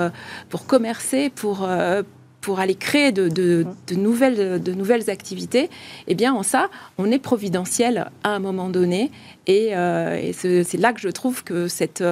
pour 0.48 0.66
commercer, 0.66 1.30
pour, 1.30 1.68
pour 2.48 2.60
aller 2.60 2.76
créer 2.76 3.12
de, 3.12 3.66
nouvelles, 3.94 5.10
activités, 5.10 5.68
eh 6.06 6.14
bien, 6.14 6.32
en 6.32 6.42
ça, 6.42 6.70
on 6.96 7.10
est 7.10 7.18
providentiel 7.18 8.10
à 8.24 8.30
un 8.30 8.38
moment 8.38 8.70
donné. 8.70 9.10
Et, 9.46 9.72
et 9.72 10.32
c'est 10.32 10.78
là 10.78 10.94
que 10.94 11.00
je 11.00 11.10
trouve 11.10 11.44
que 11.44 11.68
cette 11.68 12.02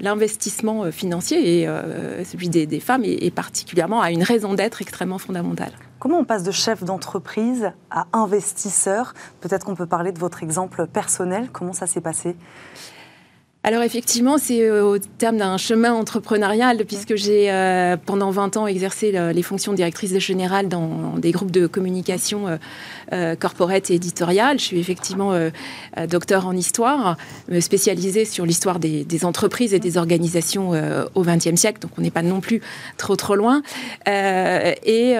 l'investissement 0.00 0.84
euh, 0.84 0.90
financier 0.90 1.60
et 1.60 1.68
euh, 1.68 2.24
celui 2.24 2.48
des, 2.48 2.80
femmes 2.80 3.04
est, 3.04 3.34
particulièrement 3.34 4.00
à 4.00 4.10
une 4.10 4.22
raison 4.22 4.54
d'être 4.54 4.82
extrêmement 4.82 5.18
fondamentale. 5.18 5.72
Comment 5.98 6.18
on 6.18 6.24
passe 6.24 6.42
de 6.42 6.50
chef 6.50 6.82
d'entreprise 6.82 7.70
à 7.90 8.06
investisseur? 8.12 9.14
Peut-être 9.40 9.66
qu'on 9.66 9.76
peut 9.76 9.86
parler 9.86 10.12
de 10.12 10.18
votre 10.18 10.42
exemple 10.42 10.86
personnel. 10.86 11.48
Comment 11.52 11.74
ça 11.74 11.86
s'est 11.86 12.00
passé? 12.00 12.36
Alors 13.62 13.82
effectivement, 13.82 14.38
c'est 14.38 14.62
euh, 14.62 14.82
au 14.82 14.98
terme 14.98 15.36
d'un 15.36 15.58
chemin 15.58 15.92
entrepreneurial, 15.92 16.78
puisque 16.86 17.14
j'ai 17.16 17.50
euh, 17.50 17.98
pendant 18.02 18.30
20 18.30 18.56
ans 18.56 18.66
exercé 18.66 19.12
les 19.12 19.42
fonctions 19.42 19.72
de 19.72 19.76
directrice 19.76 20.16
générale 20.18 20.66
dans 20.66 21.18
des 21.18 21.30
groupes 21.30 21.50
de 21.50 21.66
communication 21.66 22.58
euh, 23.12 23.34
corporate 23.34 23.90
et 23.90 23.96
éditoriale. 23.96 24.58
Je 24.58 24.64
suis 24.64 24.80
effectivement 24.80 25.38
docteur 26.08 26.46
en 26.46 26.56
histoire, 26.56 27.18
spécialisée 27.60 28.24
sur 28.24 28.46
l'histoire 28.46 28.78
des, 28.78 29.24
entreprises 29.24 29.74
et 29.74 29.78
des 29.78 29.98
organisations 29.98 30.70
au 31.14 31.22
XXe 31.22 31.56
siècle, 31.56 31.80
donc 31.80 31.90
on 31.98 32.00
n'est 32.00 32.10
pas 32.10 32.22
non 32.22 32.40
plus 32.40 32.62
trop 32.96 33.16
trop 33.16 33.34
loin. 33.34 33.62
et, 34.06 35.14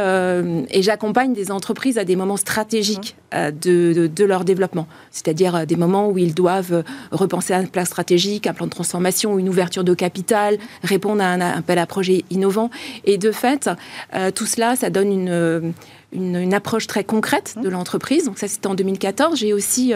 j'accompagne 0.81 1.35
des 1.35 1.51
entreprises 1.51 1.99
à 1.99 2.05
des 2.05 2.17
moments 2.17 2.39
stratégiques 2.39 3.17
de, 3.33 4.07
de 4.07 4.25
leur 4.25 4.45
développement, 4.45 4.87
c'est-à-dire 5.11 5.67
des 5.67 5.77
moments 5.77 6.09
où 6.09 6.17
ils 6.19 6.35
doivent 6.35 6.85
repenser 7.13 7.53
un 7.53 7.65
plan 7.65 7.85
stratégique 7.85 8.30
un 8.45 8.53
plan 8.53 8.67
de 8.67 8.71
transformation, 8.71 9.39
une 9.39 9.49
ouverture 9.49 9.85
de 9.85 9.95
capital, 9.95 10.59
répondre 10.83 11.23
à 11.23 11.27
un 11.27 11.41
appel 11.41 11.79
à 11.79 11.87
projet 11.87 12.25
innovant. 12.31 12.71
Et 13.05 13.19
de 13.19 13.33
fait, 13.33 13.69
euh, 14.15 14.31
tout 14.31 14.47
cela, 14.47 14.77
ça 14.77 14.91
donne 14.91 15.13
une, 15.13 15.73
une, 16.13 16.55
approche 16.55 16.87
très 16.87 17.05
concrète 17.05 17.55
de 17.63 17.69
l'entreprise. 17.69 18.25
Donc 18.25 18.39
ça, 18.39 18.49
c'était 18.49 18.67
en 18.67 18.75
2014. 18.75 19.39
J'ai 19.39 19.53
aussi 19.53 19.93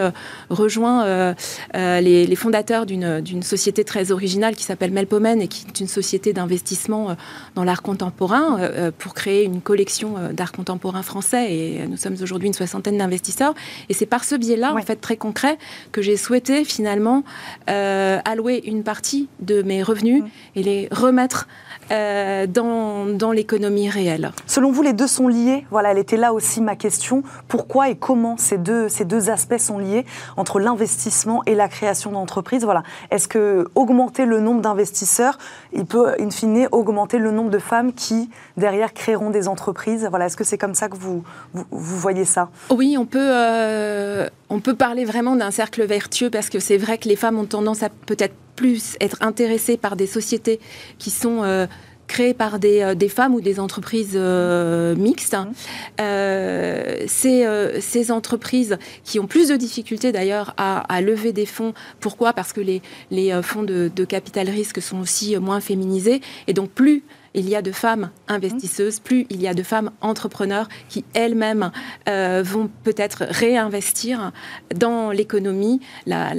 rejoint 0.49 1.35
les, 1.73 2.35
fondateurs 2.35 2.85
d'une 2.85 3.43
société 3.43 3.83
très 3.83 4.11
originale 4.11 4.55
qui 4.55 4.63
s'appelle 4.63 4.91
Melpomen 4.91 5.41
et 5.41 5.47
qui 5.47 5.65
est 5.67 5.79
une 5.79 5.87
société 5.87 6.33
d'investissement 6.33 7.15
dans 7.55 7.63
l'art 7.63 7.81
contemporain 7.81 8.59
pour 8.97 9.13
créer 9.13 9.43
une 9.43 9.61
collection 9.61 10.15
d'art 10.31 10.51
contemporain 10.51 11.03
français. 11.03 11.53
Et 11.53 11.87
nous 11.87 11.97
sommes 11.97 12.15
aujourd'hui 12.21 12.47
une 12.47 12.53
soixantaine 12.53 12.97
d'investisseurs. 12.97 13.53
Et 13.89 13.93
c'est 13.93 14.05
par 14.05 14.23
ce 14.23 14.35
biais-là, 14.35 14.73
en 14.73 14.81
fait, 14.81 14.97
très 14.97 15.17
concret, 15.17 15.57
que 15.91 16.01
j'ai 16.01 16.17
souhaité 16.17 16.63
finalement 16.63 17.23
allouer 17.67 18.61
une 18.65 18.83
partie 18.83 19.27
de 19.41 19.61
mes 19.61 19.83
revenus 19.83 20.23
et 20.55 20.63
les 20.63 20.87
remettre 20.91 21.47
euh, 21.91 22.47
dans, 22.47 23.05
dans 23.05 23.31
l'économie 23.31 23.89
réelle. 23.89 24.31
Selon 24.47 24.71
vous, 24.71 24.81
les 24.81 24.93
deux 24.93 25.07
sont 25.07 25.27
liés? 25.27 25.65
Voilà, 25.69 25.91
elle 25.91 25.97
était 25.97 26.17
là 26.17 26.33
aussi 26.33 26.61
ma 26.61 26.75
question. 26.75 27.23
Pourquoi 27.47 27.89
et 27.89 27.95
comment 27.95 28.37
ces 28.37 28.57
deux, 28.57 28.89
ces 28.89 29.05
deux 29.05 29.29
aspects 29.29 29.59
sont 29.59 29.77
liés 29.77 30.05
entre 30.37 30.59
l'investissement 30.59 31.43
et 31.45 31.55
la 31.55 31.67
création 31.67 32.11
d'entreprises? 32.11 32.63
Voilà. 32.63 32.83
Est-ce 33.11 33.27
que 33.27 33.67
augmenter 33.75 34.25
le 34.25 34.39
nombre 34.39 34.61
d'investisseurs, 34.61 35.37
il 35.73 35.85
peut, 35.85 36.13
in 36.19 36.29
fine, 36.31 36.67
augmenter 36.71 37.19
le 37.19 37.31
nombre 37.31 37.51
de 37.51 37.59
femmes 37.59 37.93
qui, 37.93 38.29
derrière, 38.57 38.93
créeront 38.93 39.29
des 39.29 39.47
entreprises? 39.47 40.07
Voilà. 40.09 40.25
Est-ce 40.25 40.37
que 40.37 40.43
c'est 40.43 40.57
comme 40.57 40.75
ça 40.75 40.89
que 40.89 40.97
vous, 40.97 41.23
vous, 41.53 41.63
voyez 41.71 42.25
ça? 42.25 42.49
Oui, 42.71 42.95
on 42.97 43.05
peut, 43.05 43.19
euh, 43.21 44.27
on 44.49 44.59
peut 44.59 44.75
parler 44.75 45.05
vraiment 45.05 45.35
d'un 45.35 45.51
cercle 45.51 45.83
vertueux 45.85 46.29
parce 46.29 46.49
que 46.49 46.59
c'est 46.59 46.77
vrai 46.77 46.97
que 46.97 47.07
les 47.07 47.15
femmes 47.15 47.37
ont 47.37 47.45
tendance 47.45 47.83
à 47.83 47.89
peut-être 47.89 48.33
plus 48.55 48.95
être 49.01 49.17
intéressés 49.21 49.77
par 49.77 49.95
des 49.95 50.07
sociétés 50.07 50.59
qui 50.97 51.09
sont 51.09 51.43
euh, 51.43 51.67
créées 52.07 52.33
par 52.33 52.59
des, 52.59 52.81
euh, 52.81 52.95
des, 52.95 53.09
femmes 53.09 53.33
ou 53.35 53.41
des 53.41 53.59
entreprises 53.59 54.13
euh, 54.15 54.95
mixtes. 54.95 55.35
Mmh. 55.35 57.07
ces, 57.07 57.47
ces, 57.81 58.11
entreprises 58.11 58.77
qui 59.03 59.19
ont 59.19 59.27
plus 59.27 59.49
de 59.49 59.55
difficultés 59.55 60.11
d'ailleurs 60.11 60.53
à, 60.57 60.79
à, 60.93 61.01
lever 61.01 61.33
des 61.33 61.45
fonds. 61.45 61.73
Pourquoi? 61.99 62.33
Parce 62.33 62.53
que 62.53 62.61
les, 62.61 62.81
les 63.11 63.39
fonds 63.41 63.63
de, 63.63 63.91
de, 63.93 64.05
capital 64.05 64.49
risque 64.49 64.81
sont 64.81 64.99
aussi 64.99 65.35
moins 65.37 65.59
féminisés. 65.59 66.21
Et 66.47 66.53
donc 66.53 66.69
plus 66.69 67.03
il 67.35 67.49
y 67.49 67.55
a 67.55 67.61
de 67.61 67.71
femmes 67.71 68.09
investisseuses, 68.27 68.99
plus 68.99 69.27
il 69.29 69.41
y 69.41 69.47
a 69.47 69.53
de 69.53 69.61
femmes 69.61 69.91
entrepreneurs 70.01 70.67
qui 70.89 71.03
elles-mêmes 71.13 71.71
euh, 72.07 72.41
vont 72.43 72.69
peut-être 72.83 73.25
réinvestir 73.29 74.31
dans 74.75 75.11
l'économie 75.11 75.81
la, 76.05 76.33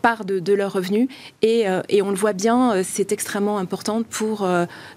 part 0.00 0.24
de, 0.24 0.52
leurs 0.52 0.72
revenus. 0.72 1.08
Euh, 1.44 1.82
et, 1.88 2.02
on 2.02 2.10
le 2.10 2.16
voit 2.16 2.32
bien, 2.32 2.72
euh, 2.72 2.82
c'est 2.84 3.12
extrêmement 3.12 3.58
important 3.58 4.02
pour 4.02 4.48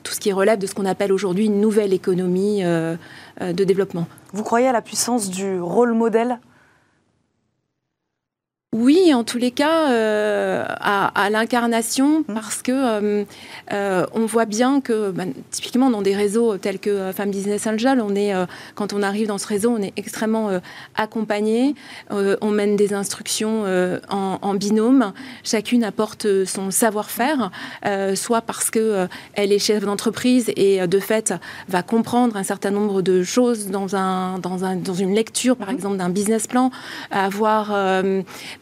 tout 0.04 0.14
ce 0.14 0.20
qui 0.20 0.32
relève 0.32 0.58
de 0.58 0.66
ce 0.66 0.74
qu'on 0.74 0.86
appelle 0.86 1.12
aujourd'hui 1.12 1.46
une 1.46 1.60
nouvelle 1.60 1.94
économie 1.94 2.64
de 2.64 3.64
développement. 3.64 4.08
Vous 4.34 4.44
croyez 4.44 4.68
à 4.68 4.72
la 4.72 4.82
puissance 4.82 5.30
du 5.30 5.60
rôle 5.60 5.94
modèle? 5.94 6.40
Oui, 8.74 9.14
en 9.14 9.26
tous 9.26 9.38
les 9.38 9.52
cas, 9.52 9.92
euh, 9.92 10.64
à, 10.66 11.30
l'incarnation, 11.30 12.20
mmh. 12.22 12.34
parce 12.34 12.62
que 12.62 12.72
euh, 12.72 13.26
euh, 13.74 14.06
on 14.14 14.26
voit 14.26 14.46
bien 14.46 14.80
que, 14.80 15.12
bah, 15.12 15.26
typiquement 15.50 15.90
dans 15.90 16.02
des 16.02 16.16
réseaux 16.16 16.56
tels 16.58 16.80
que 16.80 17.12
Femmes 17.12 17.32
Business 17.32 17.68
Angel, 17.68 18.00
on 18.00 18.16
est, 18.16 18.32
quand 18.76 18.94
on 18.94 19.04
arrive 19.04 19.28
dans 19.28 19.38
ce 19.38 19.48
réseau, 19.48 19.76
on 19.78 19.82
est 19.82 19.92
extrêmement 19.98 20.52
accompagné. 20.96 21.76
on 22.10 22.50
mène 22.50 22.78
des 22.78 22.94
instructions 22.94 23.66
en, 24.10 24.54
binôme. 24.54 25.12
Chacune 25.44 25.84
apporte 25.84 26.46
son 26.46 26.72
savoir-faire, 26.72 27.52
soit 28.16 28.42
parce 28.42 28.72
que 28.72 29.08
elle 29.34 29.52
est 29.52 29.60
chef 29.60 29.84
d'entreprise 29.84 30.50
et 30.56 30.88
de 30.88 31.00
fait 31.00 31.34
va 31.68 31.84
comprendre 31.84 32.38
un 32.38 32.44
certain 32.44 32.72
nombre 32.72 33.02
de 33.02 33.22
choses 33.22 33.68
dans 33.68 33.98
un 33.98 34.40
dans, 34.40 34.64
un, 34.64 34.78
dans 34.78 34.94
une 34.94 35.14
lecture, 35.14 35.58
par 35.58 35.70
mmh. 35.70 35.76
exemple, 35.76 35.98
d'un 35.98 36.10
business 36.10 36.48
plan, 36.48 36.72
avoir 37.12 37.74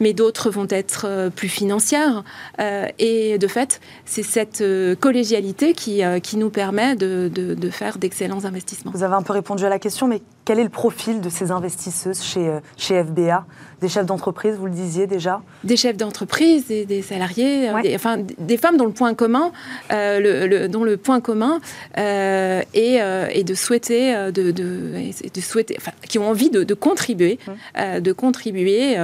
mais 0.00 0.12
d'autres 0.14 0.50
vont 0.50 0.66
être 0.70 1.04
euh, 1.06 1.30
plus 1.30 1.48
financières. 1.48 2.24
Euh, 2.60 2.86
et 2.98 3.38
de 3.38 3.46
fait, 3.46 3.80
c'est 4.04 4.22
cette 4.22 4.62
euh, 4.62 4.96
collégialité 4.96 5.74
qui, 5.74 6.02
qui 6.22 6.36
nous 6.36 6.50
permet 6.50 6.96
de, 6.96 7.30
de, 7.32 7.70
faire 7.70 7.98
d'excellents 7.98 8.44
investissements. 8.44 8.90
Vous 8.92 9.04
avez 9.04 9.14
un 9.14 9.22
peu 9.22 9.32
répondu 9.32 9.64
à 9.64 9.68
la 9.68 9.78
question, 9.78 10.08
mais 10.08 10.22
quel 10.50 10.58
est 10.58 10.64
le 10.64 10.68
profil 10.68 11.20
de 11.20 11.28
ces 11.30 11.52
investisseuses 11.52 12.24
chez, 12.24 12.58
chez 12.76 13.04
FBA 13.04 13.46
Des 13.80 13.88
chefs 13.88 14.04
d'entreprise, 14.04 14.56
vous 14.56 14.66
le 14.66 14.72
disiez 14.72 15.06
déjà? 15.06 15.42
Des 15.62 15.76
chefs 15.76 15.96
d'entreprise, 15.96 16.66
des, 16.66 16.86
des, 16.86 17.02
salariés, 17.02 17.70
des, 17.84 17.94
enfin 17.94 18.16
des 18.36 18.56
femmes 18.56 18.76
dont 18.76 18.86
le 18.86 18.90
point 18.90 19.14
commun, 19.14 19.52
le, 19.90 20.66
dont 20.66 20.82
le 20.82 20.96
point 20.96 21.20
commun 21.20 21.60
est, 21.96 22.66
est, 22.74 23.44
de 23.44 23.54
souhaiter, 23.54 24.32
de, 24.32 24.50
de, 24.50 25.40
souhaiter, 25.40 25.76
enfin, 25.78 25.92
qui 26.08 26.18
ont 26.18 26.28
envie 26.28 26.50
de, 26.50 26.74
contribuer, 26.74 27.38
de 27.78 28.12
contribuer 28.12 28.98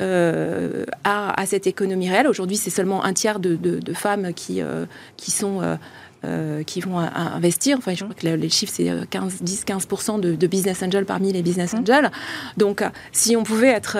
euh, 0.00 0.84
à, 1.02 1.46
cette 1.46 1.66
économie 1.66 2.08
réelle. 2.08 2.28
Aujourd'hui, 2.28 2.56
c'est 2.56 2.70
seulement 2.70 3.04
un 3.04 3.12
tiers 3.12 3.40
de, 3.40 3.92
femmes 3.92 4.32
qui, 4.34 4.62
euh, 4.62 4.86
qui 5.16 5.32
sont 5.32 5.62
euh, 6.26 6.62
qui 6.62 6.80
vont 6.80 6.98
investir. 6.98 7.78
Enfin, 7.78 7.94
je 7.94 8.04
crois 8.04 8.14
que 8.14 8.26
les 8.26 8.48
chiffres, 8.48 8.72
c'est 8.74 8.84
10-15% 8.84 10.20
de, 10.20 10.46
business 10.46 10.82
angels 10.82 11.04
parmi 11.04 11.32
les 11.32 11.42
business 11.42 11.72
mmh. 11.72 11.78
angels. 11.78 12.10
Donc, 12.56 12.82
si 13.12 13.36
on 13.36 13.42
pouvait 13.42 13.68
être 13.68 13.96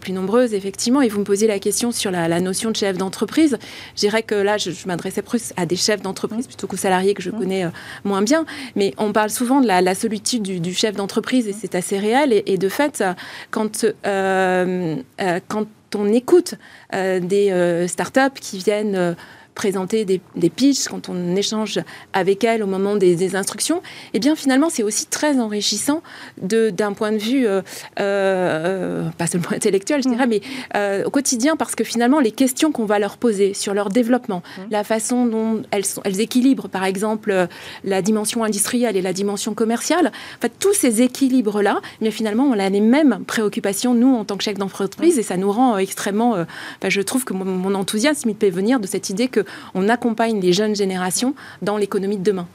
plus 0.00 0.12
nombreuses, 0.12 0.54
effectivement, 0.54 1.02
et 1.02 1.08
vous 1.08 1.20
me 1.20 1.24
posiez 1.24 1.46
la 1.46 1.58
question 1.58 1.92
sur 1.92 2.10
la, 2.10 2.40
notion 2.40 2.70
de 2.70 2.76
chef 2.76 2.96
d'entreprise, 2.96 3.58
je 3.94 4.00
dirais 4.00 4.22
que 4.22 4.34
là, 4.34 4.56
je, 4.56 4.70
m'adressais 4.86 5.22
plus 5.22 5.52
à 5.56 5.66
des 5.66 5.76
chefs 5.76 6.02
d'entreprise 6.02 6.44
mmh. 6.44 6.48
plutôt 6.48 6.66
qu'aux 6.66 6.76
salariés 6.76 7.14
que 7.14 7.22
je 7.22 7.30
mmh. 7.30 7.38
connais 7.38 7.66
moins 8.04 8.22
bien. 8.22 8.44
Mais 8.76 8.94
on 8.98 9.12
parle 9.12 9.30
souvent 9.30 9.60
de 9.60 9.66
la, 9.66 9.94
solitude 9.94 10.42
du, 10.42 10.74
chef 10.74 10.96
d'entreprise 10.96 11.48
et 11.48 11.52
c'est 11.52 11.74
assez 11.74 11.98
réel. 11.98 12.42
Et, 12.46 12.58
de 12.58 12.68
fait, 12.68 13.02
quand, 13.50 13.86
quand 14.04 15.66
on 15.94 16.12
écoute 16.12 16.54
euh, 16.94 17.20
des 17.20 17.50
euh, 17.50 17.86
startups 17.88 18.38
qui 18.40 18.58
viennent 18.58 18.96
euh, 18.96 19.14
présenter 19.60 20.06
des, 20.06 20.22
des, 20.36 20.48
pitchs, 20.48 20.88
quand 20.88 21.10
on 21.10 21.36
échange 21.36 21.80
avec 22.14 22.44
elles 22.44 22.62
au 22.62 22.66
moment 22.66 22.96
des, 22.96 23.36
instructions, 23.36 23.82
eh 24.14 24.18
bien 24.18 24.34
finalement 24.34 24.70
c'est 24.70 24.82
aussi 24.82 25.04
très 25.04 25.38
enrichissant 25.38 26.02
d'un 26.40 26.94
point 26.94 27.12
de 27.12 27.18
vue, 27.18 27.46
euh, 27.46 27.60
euh, 28.00 29.10
pas 29.18 29.26
seulement 29.26 29.50
intellectuel 29.54 30.02
je 30.02 30.08
dirais, 30.08 30.26
mm. 30.26 30.30
mais 30.30 30.40
euh, 30.76 31.04
au 31.04 31.10
quotidien 31.10 31.56
parce 31.56 31.74
que 31.74 31.84
finalement 31.84 32.20
les 32.20 32.32
questions 32.32 32.72
qu'on 32.72 32.86
va 32.86 32.98
leur 32.98 33.18
poser 33.18 33.52
sur 33.52 33.74
leur 33.74 33.90
développement, 33.90 34.42
mm. 34.56 34.62
la 34.70 34.82
façon 34.82 35.26
dont 35.26 35.60
elles, 35.72 35.84
sont, 35.84 36.00
elles 36.06 36.20
équilibrent 36.22 36.70
par 36.70 36.84
exemple 36.84 37.48
la 37.84 38.00
dimension 38.00 38.42
industrielle 38.42 38.96
et 38.96 39.02
la 39.02 39.12
dimension 39.12 39.52
commerciale, 39.52 40.06
en 40.06 40.40
fait 40.40 40.52
tous 40.58 40.72
ces 40.72 41.02
équilibres-là, 41.02 41.82
mais 42.00 42.10
finalement 42.10 42.44
on 42.44 42.58
a 42.58 42.70
les 42.70 42.80
mêmes 42.80 43.24
préoccupations 43.26 43.92
nous 43.92 44.14
en 44.14 44.24
tant 44.24 44.38
que 44.38 44.44
chef 44.44 44.56
d'entreprise 44.56 45.16
mm. 45.16 45.20
et 45.20 45.22
ça 45.22 45.36
nous 45.36 45.52
rend 45.52 45.76
extrêmement, 45.76 46.46
je 46.82 47.00
trouve 47.02 47.26
que 47.26 47.34
mon, 47.34 47.44
mon 47.44 47.74
enthousiasme 47.74 48.30
il 48.30 48.36
peut 48.36 48.48
venir 48.48 48.80
de 48.80 48.86
cette 48.86 49.10
idée 49.10 49.28
que 49.28 49.44
on 49.74 49.88
accompagne 49.88 50.40
les 50.40 50.52
jeunes 50.52 50.74
générations 50.74 51.34
dans 51.62 51.76
l'économie 51.76 52.18
de 52.18 52.22
demain. 52.22 52.46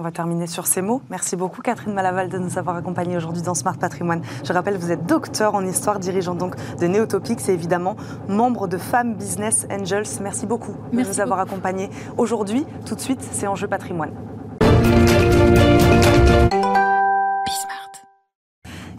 On 0.00 0.02
va 0.02 0.12
terminer 0.12 0.46
sur 0.46 0.66
ces 0.66 0.80
mots. 0.80 1.02
Merci 1.10 1.36
beaucoup 1.36 1.60
Catherine 1.60 1.92
Malaval 1.92 2.30
de 2.30 2.38
nous 2.38 2.56
avoir 2.56 2.76
accompagnés 2.76 3.18
aujourd'hui 3.18 3.42
dans 3.42 3.54
Smart 3.54 3.76
Patrimoine. 3.76 4.22
Je 4.44 4.52
rappelle, 4.52 4.78
vous 4.78 4.92
êtes 4.92 5.04
docteur 5.04 5.54
en 5.54 5.66
histoire, 5.66 5.98
dirigeant 5.98 6.34
donc 6.34 6.54
de 6.78 6.86
Neotopics 6.86 7.48
et 7.48 7.52
évidemment 7.52 7.96
membre 8.26 8.66
de 8.66 8.78
Femmes 8.78 9.14
Business 9.14 9.66
Angels. 9.70 10.06
Merci 10.22 10.46
beaucoup 10.46 10.74
de 10.92 11.02
nous 11.02 11.20
avoir 11.20 11.40
accompagnés 11.40 11.90
aujourd'hui. 12.16 12.64
Tout 12.86 12.94
de 12.94 13.00
suite, 13.00 13.20
c'est 13.32 13.46
Enjeu 13.46 13.66
Patrimoine. 13.66 14.12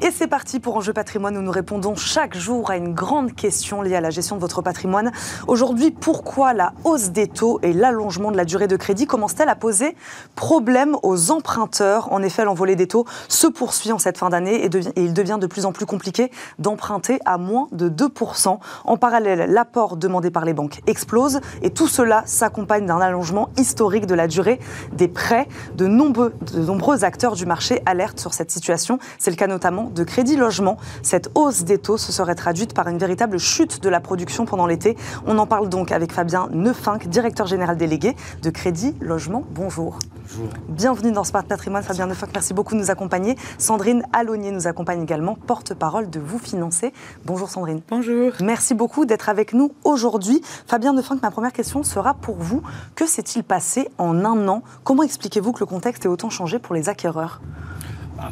Et 0.04 0.10
c'est 0.10 0.26
parti 0.26 0.60
pour 0.60 0.78
Enjeu 0.78 0.94
patrimoine 0.94 1.38
où 1.38 1.44
nous 1.44 1.52
répondons 1.52 1.94
chaque 1.94 2.36
jour 2.36 2.72
à 2.72 2.78
une 2.78 2.92
grande 2.92 3.36
question 3.36 3.84
liée 3.84 3.96
à 3.96 4.02
la 4.02 4.10
gestion 4.10 4.36
de 4.36 4.42
votre 4.42 4.64
patrimoine. 4.64 5.12
Aujourd'hui, 5.48 5.92
pourquoi 5.92 6.54
la 6.54 6.74
hausse 6.86 7.12
des 7.12 7.28
taux 7.28 7.60
et 7.62 7.72
l'allongement 7.72 8.32
de 8.32 8.38
la 8.38 8.44
durée 8.44 8.68
de 8.68 8.76
crédit 8.78 9.06
commencent-elles 9.06 9.48
à 9.48 9.56
poser 9.56 9.96
problème 10.36 10.98
aux 11.04 11.30
emprunteurs? 11.30 12.12
En 12.12 12.24
effet, 12.24 12.46
l'envolée 12.46 12.76
des 12.76 12.88
taux 12.88 13.06
se 13.28 13.46
poursuit 13.46 13.92
en 13.92 14.00
cette 14.00 14.18
fin 14.18 14.32
d'année 14.32 14.66
et, 14.66 14.70
il 14.96 15.14
devient 15.14 15.38
de 15.40 15.46
plus 15.46 15.68
en 15.68 15.72
plus 15.72 15.86
compliqué 15.86 16.32
d'emprunter 16.58 17.20
à 17.26 17.38
moins 17.38 17.68
de 17.72 17.88
2%. 17.88 18.58
En 18.86 18.98
parallèle, 18.98 19.52
l'apport 19.52 19.98
demandé 19.98 20.32
par 20.32 20.46
les 20.46 20.54
banques 20.54 20.82
explose 20.88 21.42
et 21.62 21.70
tout 21.70 21.88
cela 21.88 22.24
s'accompagne 22.26 22.88
d'un 22.88 23.02
allongement 23.02 23.50
historique 23.56 24.08
de 24.08 24.16
la 24.16 24.26
durée 24.26 24.60
des 24.94 25.08
prêts. 25.08 25.48
De 25.76 25.86
nombreux, 25.86 26.34
de 26.54 26.62
nombreux 26.62 27.04
acteurs 27.04 27.36
du 27.36 27.46
marché 27.46 27.84
alertent 27.86 28.20
sur 28.20 28.34
cette 28.34 28.50
situation. 28.50 28.98
C'est 29.20 29.30
le 29.30 29.38
cas 29.38 29.46
notamment 29.46 29.91
de 29.94 30.04
Crédit 30.04 30.36
Logement. 30.36 30.78
Cette 31.04 31.30
hausse 31.36 31.64
des 31.64 31.78
taux 31.78 31.98
se 31.98 32.12
serait 32.12 32.36
traduite 32.36 32.74
par 32.74 32.88
une 32.88 32.98
véritable 32.98 33.38
chute 33.38 33.82
de 33.82 33.90
la 33.90 34.00
production 34.00 34.46
pendant 34.46 34.68
l'été. 34.68 34.98
On 35.26 35.38
en 35.38 35.46
parle 35.46 35.70
donc 35.70 35.92
avec 35.92 36.12
Fabien 36.12 36.48
Neufinck, 36.52 37.08
directeur 37.08 37.48
général 37.48 37.78
délégué 37.78 38.16
de 38.42 38.50
Crédit 38.50 38.96
Logement. 39.02 39.44
Bonjour. 39.52 40.00
Bonjour. 40.24 40.48
Bienvenue 40.70 41.12
dans 41.12 41.24
Smart 41.24 41.44
Patrimoine, 41.44 41.84
Fabien 41.84 42.08
Neufinck. 42.08 42.30
Merci 42.34 42.54
beaucoup 42.54 42.74
de 42.74 42.80
nous 42.80 42.92
accompagner. 42.92 43.38
Sandrine 43.58 44.04
Alonier 44.14 44.52
nous 44.52 44.68
accompagne 44.68 45.02
également, 45.02 45.36
porte-parole 45.36 46.10
de 46.10 46.20
Vous 46.20 46.40
Financer. 46.40 46.94
Bonjour 47.26 47.50
Sandrine. 47.50 47.82
Bonjour. 47.90 48.32
Merci 48.42 48.74
beaucoup 48.74 49.06
d'être 49.06 49.30
avec 49.30 49.54
nous 49.54 49.72
aujourd'hui. 49.84 50.42
Fabien 50.68 50.94
Neufinck, 50.94 51.22
ma 51.22 51.32
première 51.32 51.54
question 51.54 51.84
sera 51.84 52.14
pour 52.14 52.38
vous. 52.38 52.62
Que 52.96 53.06
s'est-il 53.06 53.44
passé 53.44 53.90
en 53.98 54.24
un 54.24 54.48
an? 54.48 54.64
Comment 54.84 55.04
expliquez-vous 55.04 55.52
que 55.52 55.60
le 55.60 55.66
contexte 55.66 56.06
ait 56.06 56.10
autant 56.10 56.30
changé 56.30 56.60
pour 56.60 56.76
les 56.76 56.88
acquéreurs? 56.88 57.42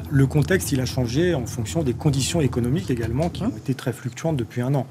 Le 0.10 0.28
contexte, 0.28 0.74
a 0.78 0.86
changé 0.86 1.34
en 1.34 1.46
fonction 1.46 1.84
des 1.84 1.94
conditions 1.94 2.42
économiques 2.42 2.90
également 2.90 3.30
qui 3.30 3.44
ont 3.44 3.50
été 3.50 3.74
très 3.74 3.94
fluctuantes 3.94 4.38
depuis 4.38 4.62
un 4.62 4.76
an. 4.76 4.88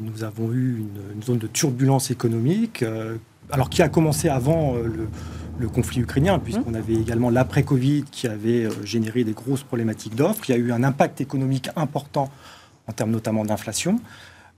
nous 0.00 0.24
avons 0.24 0.52
eu 0.52 0.84
une, 1.14 1.22
zone 1.22 1.38
de 1.38 1.46
turbulence 1.46 2.10
économique, 2.10 2.84
alors 3.50 3.70
qui 3.70 3.82
a 3.82 3.88
commencé 3.88 4.28
avant 4.28 4.74
le, 4.74 5.08
le 5.58 5.68
conflit 5.68 6.00
ukrainien, 6.00 6.38
puisqu'on 6.38 6.74
avait 6.74 6.94
également 6.94 7.30
l'après-Covid 7.30 8.04
qui 8.10 8.26
avait 8.26 8.68
généré 8.84 9.24
des 9.24 9.32
grosses 9.32 9.62
problématiques 9.62 10.14
d'offres. 10.14 10.48
Il 10.48 10.52
y 10.52 10.54
a 10.54 10.58
eu 10.58 10.72
un 10.72 10.82
impact 10.82 11.20
économique 11.20 11.70
important 11.76 12.30
en 12.88 12.92
termes 12.92 13.10
notamment 13.10 13.44
d'inflation. 13.44 14.00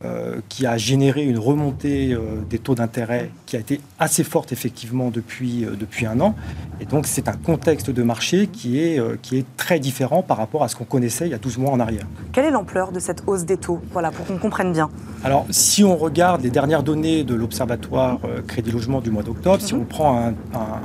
Euh, 0.05 0.41
qui 0.51 0.67
a 0.67 0.77
généré 0.77 1.25
une 1.25 1.39
remontée 1.39 2.13
euh, 2.13 2.43
des 2.51 2.59
taux 2.59 2.75
d'intérêt 2.75 3.31
qui 3.47 3.57
a 3.57 3.61
été 3.61 3.81
assez 3.99 4.25
forte 4.25 4.53
effectivement 4.53 5.09
depuis, 5.09 5.65
euh, 5.65 5.71
depuis 5.71 6.05
un 6.05 6.21
an. 6.21 6.35
Et 6.83 6.85
donc 6.85 7.07
c'est 7.07 7.29
un 7.29 7.33
contexte 7.33 7.89
de 7.89 8.03
marché 8.03 8.47
qui 8.49 8.79
est, 8.79 9.01
qui 9.23 9.39
est 9.39 9.47
très 9.57 9.79
différent 9.79 10.23
par 10.23 10.37
rapport 10.37 10.63
à 10.63 10.69
ce 10.69 10.77
qu'on 10.77 10.85
connaissait 10.85 11.25
il 11.25 11.31
y 11.31 11.35
a 11.35 11.39
12 11.39 11.57
mois 11.57 11.73
en 11.73 11.81
arrière. 11.81 12.07
Quelle 12.33 12.45
est 12.45 12.51
l'ampleur 12.51 12.93
de 12.93 13.01
cette 13.01 13.23
hausse 13.27 13.47
des 13.47 13.57
taux? 13.57 13.81
Voilà, 13.91 14.11
pour 14.11 14.27
qu'on 14.27 14.37
comprenne 14.37 14.71
bien. 14.71 14.91
Alors 15.25 15.47
si 15.49 15.83
on 15.83 15.97
regarde 15.97 16.43
les 16.43 16.51
dernières 16.51 16.83
données 16.83 17.25
de 17.25 17.35
l'Observatoire 17.35 18.19
Crédit 18.47 18.73
Logement 18.73 19.01
du 19.01 19.11
mois 19.11 19.23
d'octobre, 19.23 19.63
si 19.63 19.75
mhm. 19.75 19.81
on 19.81 19.85
prend 19.87 20.35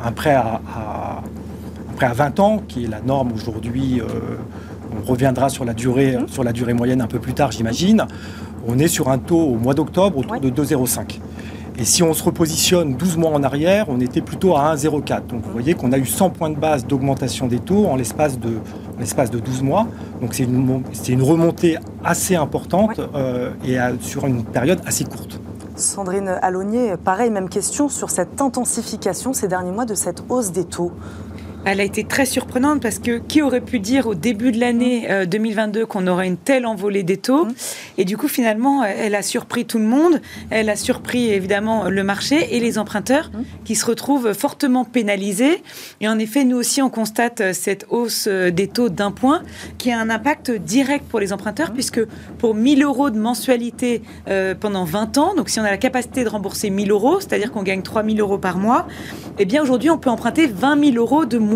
un, 0.05 0.11
prêt 0.13 0.35
à, 0.35 0.61
un 1.89 1.93
prêt 1.97 2.05
à 2.05 2.13
20 2.13 2.39
ans, 2.39 2.63
qui 2.65 2.85
est 2.85 2.87
la 2.87 3.01
norme 3.01 3.33
aujourd'hui, 3.33 4.01
on 4.97 5.05
reviendra 5.05 5.49
sur 5.49 5.65
la 5.65 5.73
durée, 5.73 6.15
mhm. 6.15 6.29
sur 6.29 6.45
la 6.45 6.53
durée 6.53 6.73
moyenne 6.73 7.01
un 7.01 7.07
peu 7.07 7.19
plus 7.19 7.33
tard 7.33 7.51
j'imagine, 7.51 8.07
on 8.67 8.79
est 8.79 8.87
sur 8.87 9.09
un 9.09 9.17
taux 9.17 9.41
au 9.41 9.55
mois 9.55 9.73
d'octobre 9.73 10.17
autour 10.17 10.39
de 10.39 10.49
2,05. 10.49 11.19
Et 11.79 11.85
si 11.85 12.03
on 12.03 12.13
se 12.13 12.23
repositionne 12.23 12.95
12 12.95 13.17
mois 13.17 13.31
en 13.31 13.43
arrière, 13.43 13.85
on 13.89 13.99
était 13.99 14.21
plutôt 14.21 14.55
à 14.55 14.75
1,04. 14.75 15.27
Donc 15.27 15.43
vous 15.43 15.51
voyez 15.51 15.73
qu'on 15.73 15.91
a 15.91 15.97
eu 15.97 16.05
100 16.05 16.29
points 16.29 16.49
de 16.49 16.55
base 16.55 16.85
d'augmentation 16.85 17.47
des 17.47 17.59
taux 17.59 17.85
en 17.85 17.95
l'espace 17.95 18.37
de, 18.37 18.57
l'espace 18.99 19.31
de 19.31 19.39
12 19.39 19.63
mois. 19.63 19.87
Donc 20.21 20.33
c'est 20.33 20.43
une, 20.43 20.83
une, 21.07 21.23
remontée 21.23 21.77
assez 22.03 22.35
importante 22.35 22.99
euh, 23.15 23.51
et 23.65 23.77
sur 24.01 24.27
une 24.27 24.43
période 24.43 24.81
assez 24.85 25.05
courte. 25.05 25.39
Sandrine 25.75 26.27
Alonier, 26.41 26.95
pareil, 27.03 27.31
même 27.31 27.49
question 27.49 27.89
sur 27.89 28.09
cette 28.09 28.41
intensification 28.41 29.33
ces 29.33 29.47
derniers 29.47 29.71
mois 29.71 29.85
de 29.85 29.95
cette 29.95 30.23
hausse 30.29 30.51
des 30.51 30.65
taux 30.65 30.91
elle 31.65 31.79
a 31.79 31.83
été 31.83 32.03
très 32.03 32.25
surprenante 32.25 32.81
parce 32.81 32.99
que 32.99 33.19
qui 33.19 33.41
aurait 33.41 33.61
pu 33.61 33.79
dire 33.79 34.07
au 34.07 34.15
début 34.15 34.51
de 34.51 34.59
l'année 34.59 35.07
2022 35.27 35.79
mmh. 35.79 35.83
euh, 35.83 35.85
qu'on 35.85 36.07
aurait 36.07 36.27
une 36.27 36.37
telle 36.37 36.65
envolée 36.65 37.03
des 37.03 37.17
taux 37.17 37.45
mmh. 37.45 37.53
Et 37.97 38.05
du 38.05 38.17
coup, 38.17 38.27
finalement, 38.27 38.83
elle 38.83 39.15
a 39.15 39.21
surpris 39.21 39.65
tout 39.65 39.77
le 39.77 39.85
monde. 39.85 40.21
Elle 40.49 40.69
a 40.69 40.75
surpris 40.75 41.29
évidemment 41.29 41.89
le 41.89 42.03
marché 42.03 42.55
et 42.55 42.59
les 42.59 42.79
emprunteurs 42.79 43.29
mmh. 43.31 43.41
qui 43.63 43.75
se 43.75 43.85
retrouvent 43.85 44.33
fortement 44.33 44.85
pénalisés. 44.85 45.61
Et 45.99 46.07
en 46.07 46.17
effet, 46.17 46.45
nous 46.45 46.57
aussi, 46.57 46.81
on 46.81 46.89
constate 46.89 47.41
euh, 47.41 47.53
cette 47.53 47.85
hausse 47.89 48.27
euh, 48.27 48.49
des 48.49 48.67
taux 48.67 48.89
d'un 48.89 49.11
point 49.11 49.43
qui 49.77 49.91
a 49.91 49.99
un 49.99 50.09
impact 50.09 50.51
direct 50.51 51.05
pour 51.07 51.19
les 51.19 51.33
emprunteurs 51.33 51.73
puisque 51.73 52.01
pour 52.37 52.55
1000 52.55 52.83
euros 52.83 53.09
de 53.09 53.19
mensualité 53.19 54.01
pendant 54.59 54.83
20 54.83 55.17
ans, 55.17 55.35
donc 55.35 55.49
si 55.49 55.59
on 55.59 55.63
a 55.63 55.69
la 55.69 55.77
capacité 55.77 56.23
de 56.23 56.29
rembourser 56.29 56.69
1000 56.69 56.91
euros, 56.91 57.19
c'est-à-dire 57.19 57.51
qu'on 57.51 57.63
gagne 57.63 57.81
3000 57.81 58.19
euros 58.19 58.37
par 58.37 58.57
mois, 58.57 58.87
eh 59.39 59.45
bien 59.45 59.61
aujourd'hui, 59.61 59.89
on 59.89 59.97
peut 59.97 60.09
emprunter 60.09 60.47
20 60.47 60.91
000 60.91 60.97
euros 60.97 61.25
de 61.25 61.37
moins 61.37 61.50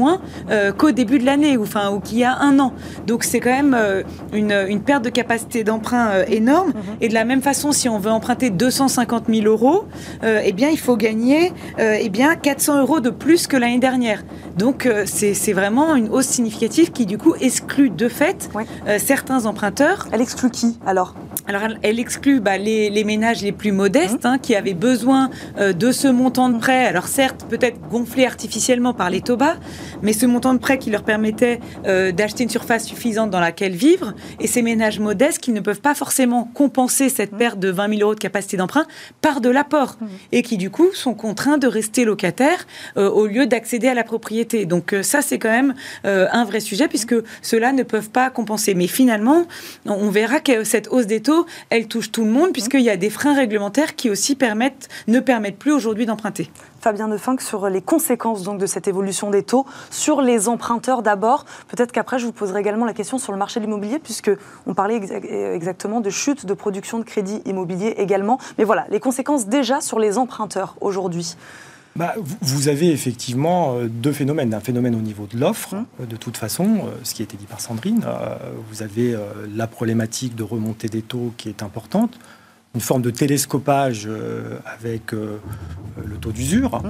euh, 0.50 0.72
qu'au 0.72 0.92
début 0.92 1.20
de 1.20 1.26
l'année, 1.26 1.58
ou, 1.58 1.64
enfin, 1.64 1.92
ou 1.92 2.00
qu'il 2.00 2.20
y 2.20 2.24
a 2.24 2.38
un 2.40 2.60
an. 2.60 2.74
Donc 3.08 3.24
c'est 3.24 3.40
quand 3.40 3.52
même 3.52 3.76
euh, 3.78 4.04
une, 4.34 4.82
perte 4.82 5.04
de 5.04 5.10
capacité 5.10 5.64
d'emprunt 5.64 6.10
euh, 6.10 6.26
énorme. 6.28 6.70
Mhm. 6.70 6.98
Et 7.02 7.08
de 7.08 7.14
la 7.14 7.26
même 7.26 7.42
façon, 7.42 7.72
si 7.72 7.90
on 7.90 8.00
veut 8.00 8.12
emprunter 8.12 8.50
250 8.50 9.26
000 9.30 9.46
euros, 9.48 9.86
eh 10.24 10.52
bien, 10.54 10.70
il 10.70 10.80
faut 10.80 10.98
gagner 10.98 11.52
eh 11.80 12.10
bien, 12.10 12.36
400 12.36 12.82
euros 12.82 13.00
de 13.00 13.10
plus 13.10 13.48
que 13.48 13.58
l'année 13.58 13.80
dernière. 13.80 14.24
Donc 14.58 14.90
c'est 15.06 15.54
vraiment 15.54 15.96
une 15.96 16.10
hausse 16.10 16.28
significative 16.28 16.92
qui, 16.92 17.06
du 17.06 17.18
coup, 17.18 17.36
exclut 17.40 17.90
de 17.90 18.08
fait 18.08 18.50
certains 18.98 19.46
emprunteurs. 19.46 20.08
Elle 20.12 20.22
exclut 20.22 20.50
qui 20.50 20.78
alors? 20.86 21.16
Alors, 21.48 21.62
elle 21.82 22.00
exclut 22.00 22.40
bah, 22.40 22.58
les, 22.58 23.04
ménages 23.04 23.42
les 23.42 23.52
plus 23.52 23.72
modestes 23.72 24.24
mhm. 24.24 24.32
hein, 24.32 24.38
qui 24.38 24.56
avaient 24.56 24.74
besoin 24.74 25.30
de 25.60 25.92
ce 25.92 26.08
montant 26.08 26.50
de 26.50 26.58
prêt. 26.58 26.86
Alors, 26.86 27.08
certes, 27.08 27.46
peut-être 27.50 27.80
gonflé 27.90 28.26
artificiellement 28.26 28.94
par 28.94 29.10
les 29.10 29.22
taux 29.22 29.38
bas, 29.38 29.56
mais 30.02 30.14
ce 30.14 30.26
montant 30.26 30.54
de 30.54 30.60
prêt 30.60 30.78
qui 30.78 30.90
leur 30.90 31.04
permettait 31.04 31.60
euh, 31.86 32.12
d'acheter 32.12 32.44
une 32.44 32.50
surface 32.50 32.86
suffisante 32.86 33.30
dans 33.30 33.40
laquelle 33.40 33.74
vivre, 33.74 34.14
et 34.40 34.48
ces 34.48 34.62
ménages 34.62 35.00
modestes 35.00 35.40
qui 35.40 35.52
ne 35.52 35.60
peuvent 35.60 35.82
pas 35.82 35.96
forcément 35.96 36.50
compenser 36.54 37.10
cette 37.10 37.34
mmh. 37.34 37.38
perte 37.38 37.60
de 37.60 37.70
20 37.70 37.90
000 37.90 38.02
euros 38.02 38.16
de 38.16 38.20
capacité 38.20 38.58
d'emprunt 38.58 38.86
par 39.22 39.42
de 39.42 39.50
l'apport, 39.50 39.98
mmh. 40.00 40.06
et 40.32 40.42
qui 40.42 40.58
du 40.58 40.70
coup 40.70 40.90
sont 40.94 41.14
contraints 41.14 41.58
de 41.58 41.68
rester 41.68 42.06
locataires 42.06 42.66
euh, 42.98 43.10
au 43.10 43.28
lieu 43.28 43.46
d'accéder 43.48 43.88
à 43.88 43.94
la 43.94 44.04
propriété. 44.04 44.66
Donc 44.66 44.94
euh, 44.94 45.04
ça, 45.04 45.22
c'est 45.22 45.40
quand 45.40 45.50
même 45.50 45.74
un 46.04 46.46
vrai 46.46 46.60
sujet, 46.60 46.88
puisque 46.88 47.16
ceux-là 47.42 47.72
ne 47.72 47.84
peuvent 47.84 48.10
pas 48.10 48.30
compenser. 48.30 48.74
Mais 48.74 48.88
finalement, 48.88 49.46
on 49.86 50.10
verra 50.10 50.40
que 50.40 50.64
cette 50.64 50.88
hausse 50.92 51.08
des 51.08 51.22
taux, 51.22 51.35
elle 51.70 51.88
touche 51.88 52.12
tout 52.12 52.24
le 52.24 52.32
monde, 52.32 52.52
puisqu'il 52.52 52.82
y 52.82 52.90
a 52.90 52.98
des 52.98 53.10
freins 53.10 53.36
réglementaires 53.36 53.96
qui 53.96 54.10
aussi 54.10 54.36
permettent, 54.36 54.90
ne 55.08 55.20
permettent 55.20 55.58
plus 55.58 55.72
aujourd'hui 55.72 56.06
d'emprunter. 56.06 56.52
Fabien 56.86 57.08
Nefinck 57.08 57.42
sur 57.42 57.68
les 57.68 57.82
conséquences 57.82 58.44
donc 58.44 58.60
de 58.60 58.68
cette 58.68 58.88
évolution 58.88 59.32
des 59.32 59.42
taux 59.42 59.66
sur 59.90 60.22
les 60.22 60.48
emprunteurs 60.48 61.02
d'abord. 61.02 61.46
Peut-être 61.68 61.92
qu'après 61.92 62.20
je 62.20 62.28
vous 62.28 62.32
poserai 62.32 62.60
également 62.60 62.86
la 62.86 62.94
question 62.94 63.18
sur 63.18 63.32
le 63.32 63.40
marché 63.40 63.60
de 63.60 63.66
l'immobilier 63.66 63.98
puisque 63.98 64.30
on 64.68 64.76
parlait 64.76 65.02
exactement 65.56 66.00
de 66.00 66.12
chute 66.12 66.46
de 66.46 66.54
production 66.54 67.00
de 67.00 67.04
crédit 67.04 67.42
immobilier 67.46 67.96
également. 67.98 68.38
Mais 68.60 68.66
voilà, 68.66 68.86
les 68.92 69.00
conséquences 69.00 69.48
déjà 69.48 69.82
sur 69.82 69.98
les 69.98 70.20
emprunteurs 70.20 70.76
aujourd'hui. 70.80 71.36
Bah, 71.98 72.14
vous 72.42 72.68
avez 72.68 72.92
effectivement 72.92 73.76
euh, 73.76 73.88
deux 73.88 74.12
phénomènes. 74.12 74.54
Un 74.54 74.60
phénomène 74.60 74.96
au 74.96 75.02
niveau 75.02 75.28
de 75.32 75.40
l'offre, 75.40 75.74
hum. 75.74 75.86
euh, 76.02 76.06
de 76.06 76.18
toute 76.18 76.36
façon, 76.36 76.66
euh, 76.66 76.92
ce 77.04 77.14
qui 77.14 77.22
a 77.22 77.24
été 77.24 77.38
dit 77.38 77.46
par 77.46 77.62
Sandrine. 77.62 78.06
Vous 78.70 78.84
avez 78.84 79.16
la 79.56 79.68
problématique 79.68 80.36
de 80.36 80.44
remontée 80.44 80.90
des 80.90 81.02
taux 81.02 81.34
qui 81.38 81.50
est 81.50 81.64
importante 81.64 82.20
une 82.74 82.82
forme 82.82 83.02
de 83.02 83.10
télescopage 83.10 84.10
avec 84.66 85.14
le 85.14 86.18
taux 86.20 86.32
d'usure, 86.32 86.82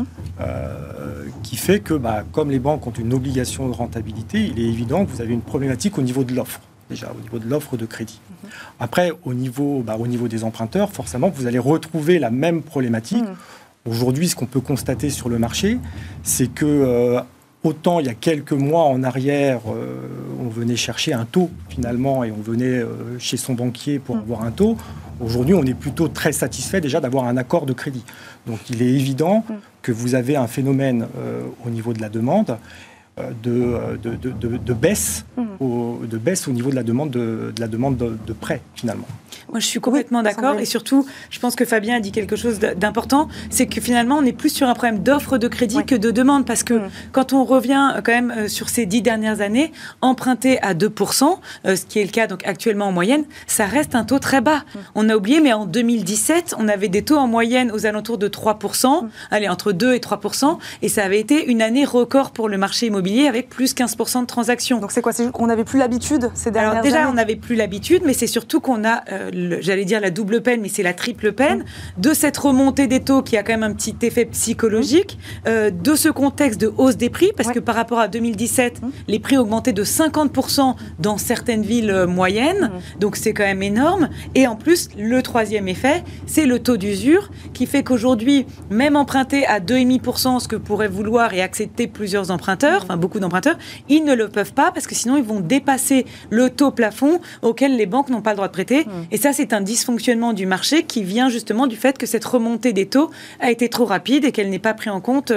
euh, 0.41 1.25
qui 1.43 1.57
fait 1.57 1.79
que, 1.79 1.93
bah, 1.93 2.23
comme 2.31 2.49
les 2.49 2.59
banques 2.59 2.87
ont 2.87 2.91
une 2.91 3.13
obligation 3.13 3.67
de 3.67 3.73
rentabilité, 3.73 4.39
il 4.39 4.59
est 4.59 4.67
évident 4.67 5.05
que 5.05 5.11
vous 5.11 5.21
avez 5.21 5.33
une 5.33 5.41
problématique 5.41 5.97
au 5.97 6.01
niveau 6.01 6.23
de 6.23 6.33
l'offre, 6.33 6.59
déjà 6.89 7.11
au 7.15 7.21
niveau 7.21 7.39
de 7.39 7.47
l'offre 7.47 7.77
de 7.77 7.85
crédit. 7.85 8.19
Mmh. 8.29 8.47
Après, 8.79 9.11
au 9.25 9.33
niveau, 9.33 9.83
bah, 9.85 9.97
au 9.99 10.07
niveau 10.07 10.27
des 10.27 10.43
emprunteurs, 10.43 10.91
forcément, 10.91 11.29
vous 11.29 11.45
allez 11.45 11.59
retrouver 11.59 12.17
la 12.17 12.31
même 12.31 12.63
problématique. 12.63 13.23
Mmh. 13.23 13.35
Aujourd'hui, 13.87 14.27
ce 14.27 14.35
qu'on 14.35 14.45
peut 14.45 14.61
constater 14.61 15.09
sur 15.09 15.29
le 15.29 15.39
marché, 15.39 15.77
c'est 16.23 16.47
que 16.47 17.21
Autant 17.63 17.99
il 17.99 18.05
y 18.05 18.09
a 18.09 18.13
quelques 18.13 18.51
mois 18.51 18.83
en 18.83 19.01
arrière, 19.01 19.61
on 20.39 20.49
venait 20.49 20.75
chercher 20.75 21.13
un 21.13 21.25
taux 21.25 21.49
finalement 21.67 22.23
et 22.23 22.31
on 22.31 22.39
venait 22.39 22.83
chez 23.17 23.37
son 23.37 23.55
banquier 23.55 23.97
pour 23.97 24.17
avoir 24.17 24.43
un 24.43 24.51
taux. 24.51 24.77
Aujourd'hui, 25.19 25.55
on 25.55 25.63
est 25.63 25.73
plutôt 25.73 26.07
très 26.07 26.31
satisfait 26.31 26.81
déjà 26.81 26.99
d'avoir 26.99 27.25
un 27.25 27.37
accord 27.37 27.65
de 27.65 27.73
crédit. 27.73 28.03
Donc 28.47 28.59
il 28.69 28.81
est 28.81 28.89
évident 28.89 29.45
mm. 29.47 29.53
que 29.81 29.91
vous 29.91 30.15
avez 30.15 30.35
un 30.35 30.47
phénomène 30.47 31.07
euh, 31.17 31.43
au 31.65 31.69
niveau 31.69 31.93
de 31.93 32.01
la 32.01 32.09
demande 32.09 32.57
euh, 33.17 33.31
euh, 33.47 33.95
de, 33.95 34.29
de, 34.29 34.57
de, 34.57 34.73
baisse, 34.73 35.23
mm. 35.37 35.43
au, 35.61 36.01
de 36.05 36.17
baisse 36.17 36.49
au 36.49 36.51
niveau 36.51 36.69
de 36.69 36.75
la 36.75 36.83
demande 36.83 37.11
de, 37.11 37.53
la 37.57 37.69
demande 37.69 37.95
de, 37.95 38.33
prêt 38.33 38.61
finalement. 38.75 39.07
Moi, 39.49 39.61
je 39.61 39.67
suis 39.67 39.79
complètement 39.79 40.21
d'accord. 40.21 40.59
Et 40.59 40.65
surtout, 40.65 41.05
je 41.29 41.39
pense 41.39 41.55
que 41.55 41.63
Fabien 41.63 41.95
a 41.95 41.99
dit 42.01 42.11
quelque 42.11 42.35
chose 42.35 42.59
d'important, 42.59 43.29
c'est 43.49 43.67
que 43.67 43.79
finalement, 43.79 44.17
on 44.17 44.25
est 44.25 44.33
plus 44.33 44.49
sur 44.49 44.67
un 44.67 44.73
problème 44.73 44.99
d'offre 44.99 45.37
de 45.37 45.47
crédit 45.47 45.85
que 45.85 45.95
de 45.95 46.11
demande. 46.11 46.45
Parce 46.45 46.63
que 46.63 46.73
mm. 46.73 46.89
quand 47.13 47.31
on 47.31 47.45
revient 47.45 48.01
quand 48.03 48.11
même 48.11 48.49
sur 48.49 48.67
ces 48.67 48.85
dix 48.85 49.01
dernières 49.01 49.39
années, 49.39 49.71
emprunter 50.01 50.61
à 50.61 50.73
2%, 50.73 51.37
ce 51.63 51.85
qui 51.85 51.99
est 51.99 52.03
le 52.03 52.11
cas 52.11 52.27
donc 52.27 52.45
actuellement 52.45 52.87
en 52.87 52.91
moyenne, 52.91 53.23
ça 53.47 53.65
reste 53.65 53.95
un 53.95 54.03
taux 54.03 54.19
très 54.19 54.41
bas. 54.41 54.57
Mm. 54.57 54.79
On 54.95 55.09
a 55.09 55.15
oublié, 55.15 55.39
mais 55.39 55.53
en 55.53 55.65
2017, 55.65 56.55
on 56.59 56.67
avait 56.67 56.89
des 56.89 57.03
taux 57.03 57.17
en 57.17 57.27
moyenne 57.27 57.71
aux 57.71 57.85
alentours 57.85 58.17
de 58.17 58.27
3%, 58.27 59.07
allez, 59.31 59.47
entre 59.47 59.71
2 59.71 59.93
et 59.93 59.99
3%. 59.99 60.57
Et 60.81 60.89
ça 60.89 61.05
avait 61.05 61.19
été 61.21 61.45
une 61.45 61.61
année 61.61 61.85
record 61.85 62.31
pour 62.31 62.49
le 62.49 62.57
marché 62.57 62.87
immobilier 62.87 63.04
avec 63.27 63.49
plus 63.49 63.73
15% 63.73 64.21
de 64.21 64.25
transactions. 64.25 64.79
Donc 64.79 64.91
c'est 64.91 65.01
quoi? 65.01 65.13
C'est 65.13 65.31
qu'on 65.31 65.47
n'avait 65.47 65.63
plus 65.63 65.79
l'habitude 65.79 66.31
ces 66.33 66.51
dernières 66.51 66.71
Alors 66.71 66.83
déjà, 66.83 67.09
on 67.09 67.13
n'avait 67.13 67.35
plus 67.35 67.55
l'habitude, 67.55 68.03
mais 68.05 68.13
c'est 68.13 68.27
surtout 68.27 68.59
qu'on 68.59 68.83
a, 68.83 69.03
euh, 69.11 69.57
j'allais 69.61 69.85
dire 69.85 69.99
la 69.99 70.09
double 70.09 70.41
peine, 70.41 70.61
mais 70.61 70.69
c'est 70.69 70.83
la 70.83 70.93
triple 70.93 71.31
peine, 71.33 71.59
mmh. 71.59 72.01
de 72.01 72.13
cette 72.13 72.37
remontée 72.37 72.87
des 72.87 72.99
taux 72.99 73.21
qui 73.21 73.37
a 73.37 73.43
quand 73.43 73.53
même 73.53 73.63
un 73.63 73.73
petit 73.73 73.95
effet 74.01 74.25
psychologique, 74.25 75.17
mmh. 75.17 75.47
euh, 75.47 75.71
de 75.71 75.95
ce 75.95 76.09
contexte 76.09 76.59
de 76.59 76.71
hausse 76.77 76.97
des 76.97 77.09
prix, 77.09 77.31
parce 77.35 77.51
que 77.51 77.59
par 77.59 77.75
rapport 77.75 77.99
à 77.99 78.07
2017, 78.07 78.81
mmh. 78.81 78.87
les 79.07 79.19
prix 79.19 79.37
augmentaient 79.37 79.73
de 79.73 79.83
50% 79.83 80.75
dans 80.99 81.17
certaines 81.17 81.63
villes 81.63 81.91
euh, 81.91 82.07
moyennes, 82.07 82.71
donc 82.99 83.15
c'est 83.15 83.33
quand 83.33 83.43
même 83.43 83.63
énorme. 83.63 84.09
Et 84.35 84.47
en 84.47 84.55
plus, 84.55 84.89
le 84.97 85.21
troisième 85.21 85.67
effet, 85.67 86.03
c'est 86.25 86.45
le 86.45 86.59
taux 86.59 86.77
d'usure, 86.77 87.29
qui 87.53 87.65
fait 87.65 87.83
qu'aujourd'hui, 87.83 88.45
même 88.69 88.95
emprunter 88.95 89.45
à 89.45 89.59
2,5%, 89.59 90.39
ce 90.39 90.47
que 90.47 90.55
pourraient 90.55 90.87
vouloir 90.87 91.33
et 91.33 91.41
accepter 91.41 91.87
plusieurs 91.87 92.31
emprunteurs, 92.31 92.85
enfin 92.95 92.97
beaucoup 92.97 93.19
d'emprunteurs, 93.19 93.57
ils 93.89 94.03
ne 94.03 94.13
le 94.13 94.29
peuvent 94.29 94.53
pas 94.53 94.71
parce 94.71 94.87
que 94.87 94.95
sinon 94.95 95.17
ils 95.17 95.23
vont 95.23 95.39
dépasser 95.39 96.05
le 96.29 96.49
taux 96.49 96.71
plafond 96.71 97.19
auquel 97.41 97.75
les 97.75 97.85
banques 97.85 98.09
n'ont 98.09 98.21
pas 98.21 98.31
le 98.31 98.37
droit 98.37 98.47
de 98.47 98.53
prêter. 98.53 98.85
Et 99.11 99.17
ça, 99.17 99.33
c'est 99.33 99.53
un 99.53 99.61
dysfonctionnement 99.61 100.33
du 100.33 100.45
marché 100.45 100.83
qui 100.83 101.03
vient 101.03 101.29
justement 101.29 101.67
du 101.67 101.75
fait 101.75 101.97
que 101.97 102.05
cette 102.05 102.25
remontée 102.25 102.73
des 102.73 102.85
taux 102.85 103.11
a 103.39 103.51
été 103.51 103.69
trop 103.69 103.85
rapide 103.85 104.25
et 104.25 104.31
qu'elle 104.31 104.49
n'est 104.49 104.59
pas 104.59 104.73
prise 104.73 104.91
en 104.91 105.01
compte 105.01 105.31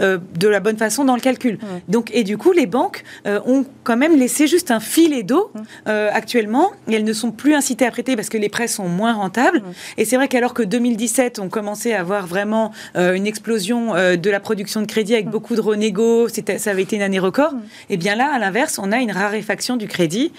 de 0.00 0.48
la 0.48 0.60
bonne 0.60 0.76
façon 0.76 1.04
dans 1.04 1.14
le 1.14 1.20
calcul. 1.20 1.58
Donc, 1.88 2.10
et 2.12 2.24
du 2.24 2.38
coup, 2.38 2.52
les 2.52 2.66
banques 2.66 3.04
ont 3.24 3.64
quand 3.82 3.96
même 3.96 4.16
laissé 4.16 4.46
juste 4.46 4.70
un 4.70 4.80
filet 4.80 5.22
d'eau 5.22 5.50
actuellement 5.86 6.72
et 6.88 6.94
elles 6.94 7.04
ne 7.04 7.12
sont 7.12 7.30
plus 7.30 7.54
incitées 7.54 7.86
à 7.86 7.90
prêter 7.90 8.16
parce 8.16 8.28
que 8.28 8.38
les 8.38 8.48
prêts 8.48 8.68
sont 8.68 8.88
moins 8.88 9.12
rentables. 9.12 9.62
Et 9.96 10.04
c'est 10.04 10.16
vrai 10.16 10.28
qu'alors 10.28 10.54
que 10.54 10.62
2017, 10.62 11.38
on 11.38 11.48
commençait 11.48 11.94
à 11.94 12.00
avoir 12.00 12.26
vraiment 12.26 12.72
une 12.96 13.26
explosion 13.26 13.94
de 13.94 14.30
la 14.30 14.40
production 14.40 14.80
de 14.80 14.86
crédit 14.86 15.14
avec 15.14 15.28
beaucoup 15.28 15.54
de 15.54 15.60
renégo, 15.60 16.28
ça 16.28 16.70
avait 16.70 16.82
été 16.82 16.96
une 16.96 17.02
année 17.04 17.18
record, 17.18 17.52
et 17.88 17.94
eh 17.94 17.96
bien 17.96 18.16
là, 18.16 18.32
à 18.34 18.38
l'inverse, 18.38 18.80
on 18.82 18.90
a 18.92 18.98
une 18.98 19.12
raréfaction 19.12 19.76
du 19.76 19.86
crédit. 19.86 20.32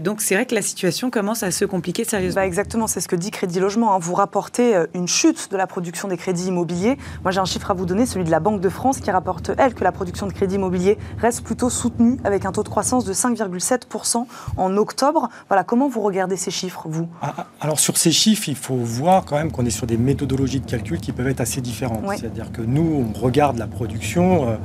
donc 0.00 0.20
c'est 0.20 0.34
vrai 0.34 0.46
que 0.46 0.54
la 0.54 0.62
situation 0.62 1.10
commence 1.10 1.42
à 1.42 1.50
se 1.50 1.64
compliquer 1.64 2.04
sérieusement. 2.04 2.42
Bah 2.42 2.46
exactement, 2.46 2.86
c'est 2.86 3.00
ce 3.00 3.08
que 3.08 3.16
dit 3.16 3.30
Crédit 3.30 3.60
Logement. 3.60 3.94
Hein. 3.94 3.98
Vous 4.00 4.14
rapportez 4.14 4.74
une 4.94 5.08
chute 5.08 5.50
de 5.50 5.56
la 5.56 5.66
production 5.66 6.08
des 6.08 6.16
crédits 6.16 6.46
immobiliers. 6.46 6.96
Moi, 7.22 7.30
j'ai 7.30 7.40
un 7.40 7.44
chiffre 7.44 7.70
à 7.70 7.74
vous 7.74 7.86
donner, 7.86 8.06
celui 8.06 8.24
de 8.24 8.30
la 8.30 8.40
Banque 8.40 8.60
de 8.60 8.68
France, 8.68 9.00
qui 9.00 9.10
rapporte, 9.10 9.50
elle, 9.58 9.74
que 9.74 9.84
la 9.84 9.92
production 9.92 10.26
de 10.26 10.32
crédit 10.32 10.56
immobilier 10.56 10.98
reste 11.18 11.42
plutôt 11.42 11.70
soutenue, 11.70 12.18
avec 12.24 12.44
un 12.44 12.52
taux 12.52 12.62
de 12.62 12.68
croissance 12.68 13.04
de 13.04 13.12
5,7% 13.12 14.26
en 14.56 14.76
octobre. 14.76 15.28
Voilà, 15.48 15.64
comment 15.64 15.88
vous 15.88 16.00
regardez 16.00 16.36
ces 16.36 16.50
chiffres, 16.50 16.84
vous? 16.86 17.08
Ah, 17.20 17.34
ah, 17.38 17.46
Alors, 17.60 17.78
sur 17.78 17.96
ces 17.96 18.12
chiffres, 18.12 18.48
il 18.48 18.56
faut 18.56 18.76
voir 18.76 19.24
quand 19.24 19.36
même 19.36 19.50
qu'on 19.50 19.66
est 19.66 19.70
sur 19.70 19.86
des 19.86 19.96
méthodologies 19.96 20.60
de 20.60 20.70
calcul 20.70 21.00
qui 21.00 21.12
peuvent 21.12 21.28
être 21.28 21.40
assez 21.40 21.60
différentes. 21.60 22.04
C'est-à-dire 22.16 22.52
que 22.52 22.62
nous, 22.62 23.06
on 23.14 23.18
regarde 23.18 23.58
la 23.58 23.66
production, 23.66 24.48
euh, 24.48 24.56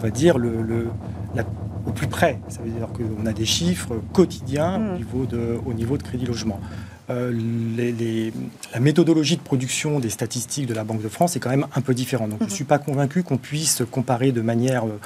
on 0.00 0.02
va 0.02 0.10
dire, 0.10 0.38
le, 0.38 0.88
au 1.86 1.92
plus 1.92 2.06
près. 2.06 2.38
Ça 2.48 2.62
veut 2.62 2.70
dire 2.70 2.88
qu'on 2.88 3.26
a 3.26 3.32
des 3.32 3.44
chiffres 3.44 4.00
quotidiens 4.12 4.76
au, 4.76 4.78
hmm. 4.78 4.96
niveau 4.96 5.26
de, 5.26 5.58
au 5.66 5.74
niveau 5.74 5.98
de 5.98 6.02
crédit 6.02 6.26
logement. 6.26 6.60
Euh, 7.10 7.32
la 8.72 8.80
méthodologie 8.80 9.36
de 9.36 9.42
production 9.42 9.98
des 9.98 10.10
statistiques 10.10 10.66
de 10.66 10.74
la 10.74 10.84
Banque 10.84 11.02
de 11.02 11.08
France 11.08 11.36
est 11.36 11.40
quand 11.40 11.50
même 11.50 11.66
un 11.74 11.80
peu 11.80 11.92
différente. 11.92 12.30
Donc, 12.30 12.38
je 12.40 12.44
ne 12.44 12.50
suis 12.50 12.64
pas 12.64 12.78
convaincu 12.78 13.22
qu'on 13.22 13.36
puisse 13.36 13.82
comparer 13.90 14.32
de 14.32 14.40
manière 14.40 14.84
euh, 14.84 15.00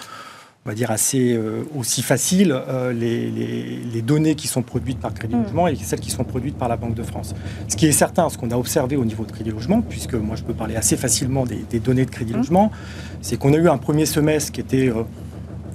on 0.67 0.71
va 0.71 0.75
dire, 0.75 0.91
assez 0.91 1.35
euh, 1.35 1.63
aussi 1.77 2.01
facile 2.01 2.53
euh, 2.53 2.91
les, 2.93 4.03
données 4.03 4.35
qui 4.35 4.49
sont 4.49 4.63
produites 4.63 4.99
par 4.99 5.13
Crédit 5.13 5.37
mm. 5.37 5.43
Logement 5.43 5.69
et 5.69 5.77
celles 5.77 6.01
qui 6.01 6.11
sont 6.11 6.25
produites 6.25 6.57
par 6.57 6.69
la 6.69 6.77
Banque 6.77 6.95
de 6.95 7.03
France. 7.03 7.35
Ce 7.69 7.77
qui 7.77 7.87
est 7.87 7.93
certain, 7.93 8.31
ce 8.31 8.39
qu'on 8.39 8.51
a 8.51 8.57
observé 8.57 8.97
au 8.97 9.05
niveau 9.05 9.25
de 9.25 9.33
Crédit 9.33 9.51
Logement, 9.51 9.83
puisque 9.83 10.15
moi 10.15 10.37
je 10.37 10.43
peux 10.43 10.55
parler 10.55 10.77
assez 10.77 10.97
facilement 10.97 11.45
des, 11.45 11.81
données 11.81 12.07
de 12.07 12.11
Crédit 12.11 12.33
mm. 12.33 12.37
Logement, 12.37 12.73
c'est 13.21 13.39
qu'on 13.39 13.53
a 13.53 13.59
eu 13.59 13.69
un 13.69 13.77
premier 13.77 14.07
semestre 14.07 14.53
qui 14.53 14.61
était 14.61 14.89
euh, 14.89 15.03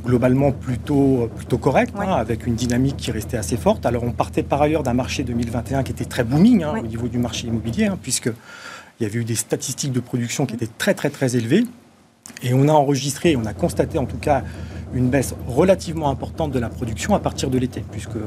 globalement 0.04 0.52
plutôt, 0.52 1.30
plutôt 1.36 1.60
correct, 1.60 1.94
hein, 1.96 2.14
avec 2.14 2.48
une 2.48 2.56
dynamique 2.56 2.98
qui 2.98 3.12
restait 3.12 3.38
assez 3.38 3.58
forte. 3.58 3.86
Alors 3.86 4.04
on 4.04 4.12
partait 4.12 4.44
par 4.44 4.60
ailleurs 4.60 4.82
d'un 4.82 4.94
marché 4.94 5.22
2021 5.22 5.84
qui 5.84 5.92
était 5.92 6.06
très 6.06 6.24
booming 6.24 6.64
hein, 6.64 6.74
au 6.80 6.88
niveau 6.88 7.08
du 7.08 7.20
marché 7.20 7.46
immobilier, 7.46 7.86
hein, 7.86 7.98
puisque 8.02 8.32
il 9.00 9.04
y 9.04 9.06
avait 9.06 9.20
eu 9.20 9.24
des 9.24 9.36
statistiques 9.36 9.92
de 9.92 10.00
production 10.00 10.48
qui 10.48 10.56
étaient 10.56 10.70
très 10.80 10.96
très 10.96 11.12
très 11.12 11.36
élevées. 11.36 11.66
Et 12.44 12.54
on 12.54 12.68
a 12.68 12.72
enregistré, 12.72 13.36
on 13.36 13.46
a 13.46 13.54
constaté 13.54 13.98
en 13.98 14.06
tout 14.06 14.18
cas 14.18 14.44
une 14.94 15.10
baisse 15.10 15.36
relativement 15.48 16.10
importante 16.10 16.52
de 16.52 16.60
la 16.60 16.70
production 16.70 17.16
à 17.16 17.20
partir 17.20 17.50
de 17.50 17.58
l'été, 17.58 17.84
puisque 17.92 18.18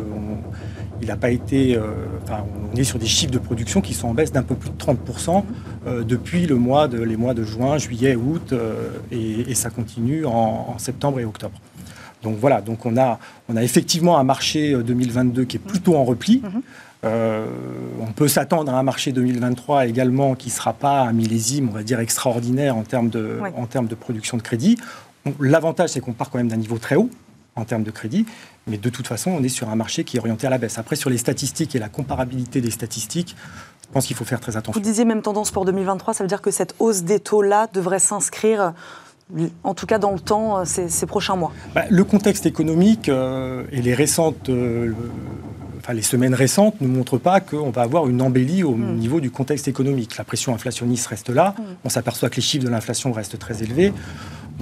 il 1.03 1.09
n'a 1.09 1.17
pas 1.17 1.31
été, 1.31 1.77
euh, 1.77 1.83
enfin, 2.23 2.45
on 2.73 2.77
est 2.77 2.85
sur 2.85 2.99
des 2.99 3.07
chiffres 3.07 3.33
de 3.33 3.39
production 3.39 3.81
qui 3.81 3.93
sont 3.93 4.09
en 4.09 4.15
baisse 4.15 4.31
d'un 4.31 4.45
peu 4.45 4.55
plus 4.55 4.71
de 4.71 4.77
30% 4.77 5.43
euh, 5.87 6.05
depuis 6.05 6.47
le 6.47 6.55
mois 6.55 6.87
de, 6.87 7.03
les 7.03 7.17
mois 7.17 7.35
de 7.35 7.43
juin, 7.43 7.77
juillet, 7.77 8.15
août, 8.15 8.53
euh, 8.53 8.91
et, 9.11 9.55
ça 9.55 9.71
continue 9.71 10.25
en, 10.25 10.79
septembre 10.79 11.19
et 11.21 11.25
octobre. 11.25 11.59
Donc 12.23 12.37
voilà, 12.39 12.61
donc 12.61 12.87
on 12.87 12.97
a, 12.97 13.19
on 13.49 13.57
a 13.57 13.63
effectivement 13.63 14.17
un 14.17 14.25
marché 14.25 14.75
2022 14.75 15.45
qui 15.45 15.57
est 15.57 15.61
plutôt 15.61 15.97
en 15.97 16.05
repli. 16.05 16.41
on 17.03 18.13
peut 18.15 18.29
s'attendre 18.29 18.73
à 18.73 18.79
un 18.79 18.83
marché 18.85 19.11
2023 19.11 19.87
également 19.87 20.37
qui 20.37 20.49
ne 20.49 20.53
sera 20.53 20.73
pas 20.73 21.01
un 21.01 21.13
millésime, 21.13 21.69
on 21.69 21.73
va 21.73 21.83
dire, 21.83 21.99
extraordinaire 21.99 22.77
en 22.77 22.85
termes 22.85 23.09
de, 23.09 23.39
en 23.57 23.67
termes 23.67 23.89
de 23.89 23.97
production 23.97 24.37
de 24.37 24.43
crédit. 24.43 24.79
L'avantage, 25.41 25.91
c'est 25.91 26.01
qu'on 26.01 26.13
part 26.13 26.31
quand 26.31 26.39
même 26.39 26.49
d'un 26.49 26.57
niveau 26.57 26.79
très 26.79 26.97
haut 26.97 27.11
en 27.55 27.65
termes 27.65 27.83
de 27.83 27.91
crédit, 27.91 28.27
mais 28.67 28.79
de 28.79 28.89
toute 28.89 29.07
façon, 29.07 29.31
on 29.31 29.43
est 29.43 29.49
sur 29.49 29.69
un 29.69 29.77
marché 29.77 30.05
qui 30.05 30.17
est 30.17 30.21
orienté 30.21 30.47
à 30.47 30.51
la 30.51 30.59
baisse. 30.59 30.79
Après, 30.79 30.97
sur 30.97 31.11
les 31.11 31.19
statistiques 31.19 31.75
et 31.77 31.79
la 31.79 31.89
comparabilité 31.89 32.61
des 32.61 32.71
statistiques, 32.71 33.37
je 33.83 33.93
pense 33.93 34.07
qu'il 34.07 34.17
faut 34.17 34.25
faire 34.25 34.41
très 34.41 34.57
attention. 34.57 34.81
Vous 34.81 34.85
disiez 34.85 35.05
même 35.05 35.21
tendance 35.21 35.51
pour 35.51 35.65
2023, 35.67 36.15
ça 36.15 36.25
veut 36.25 36.29
dire 36.29 36.41
que 36.41 36.51
cette 36.51 36.75
hausse 36.79 37.03
des 37.03 37.21
taux-là 37.21 37.69
devrait 37.73 37.99
s'inscrire 37.99 38.73
en 39.65 39.75
tout 39.75 39.87
cas 39.87 39.99
dans 39.99 40.13
le 40.13 40.21
temps, 40.21 40.59
euh, 40.59 40.65
ces, 40.65 41.07
prochains 41.07 41.37
mois 41.37 41.53
bah, 41.75 41.85
Le 41.89 42.05
contexte 42.05 42.47
économique 42.47 43.09
euh, 43.09 43.65
et 43.73 43.81
les 43.83 43.95
récentes, 43.95 44.49
euh, 44.49 44.93
enfin 45.79 45.95
les 45.95 46.03
semaines 46.03 46.35
récentes 46.35 46.81
ne 46.81 46.87
montrent 46.87 47.19
pas 47.19 47.41
qu'on 47.41 47.71
va 47.71 47.83
avoir 47.83 48.09
une 48.09 48.21
embellie 48.21 48.63
au 48.63 48.75
hmm. 48.75 48.97
niveau 48.97 49.21
du 49.21 49.31
contexte 49.31 49.69
économique. 49.69 50.17
La 50.17 50.25
pression 50.25 50.55
inflationniste 50.55 51.07
reste 51.07 51.31
là. 51.31 51.55
Hmm. 51.59 51.63
On 51.85 51.89
s'aperçoit 51.89 52.31
que 52.31 52.37
les 52.37 52.43
chiffres 52.43 52.65
de 52.65 52.71
l'inflation 52.71 53.13
restent 53.13 53.39
très 53.39 53.63
élevés. 53.63 53.93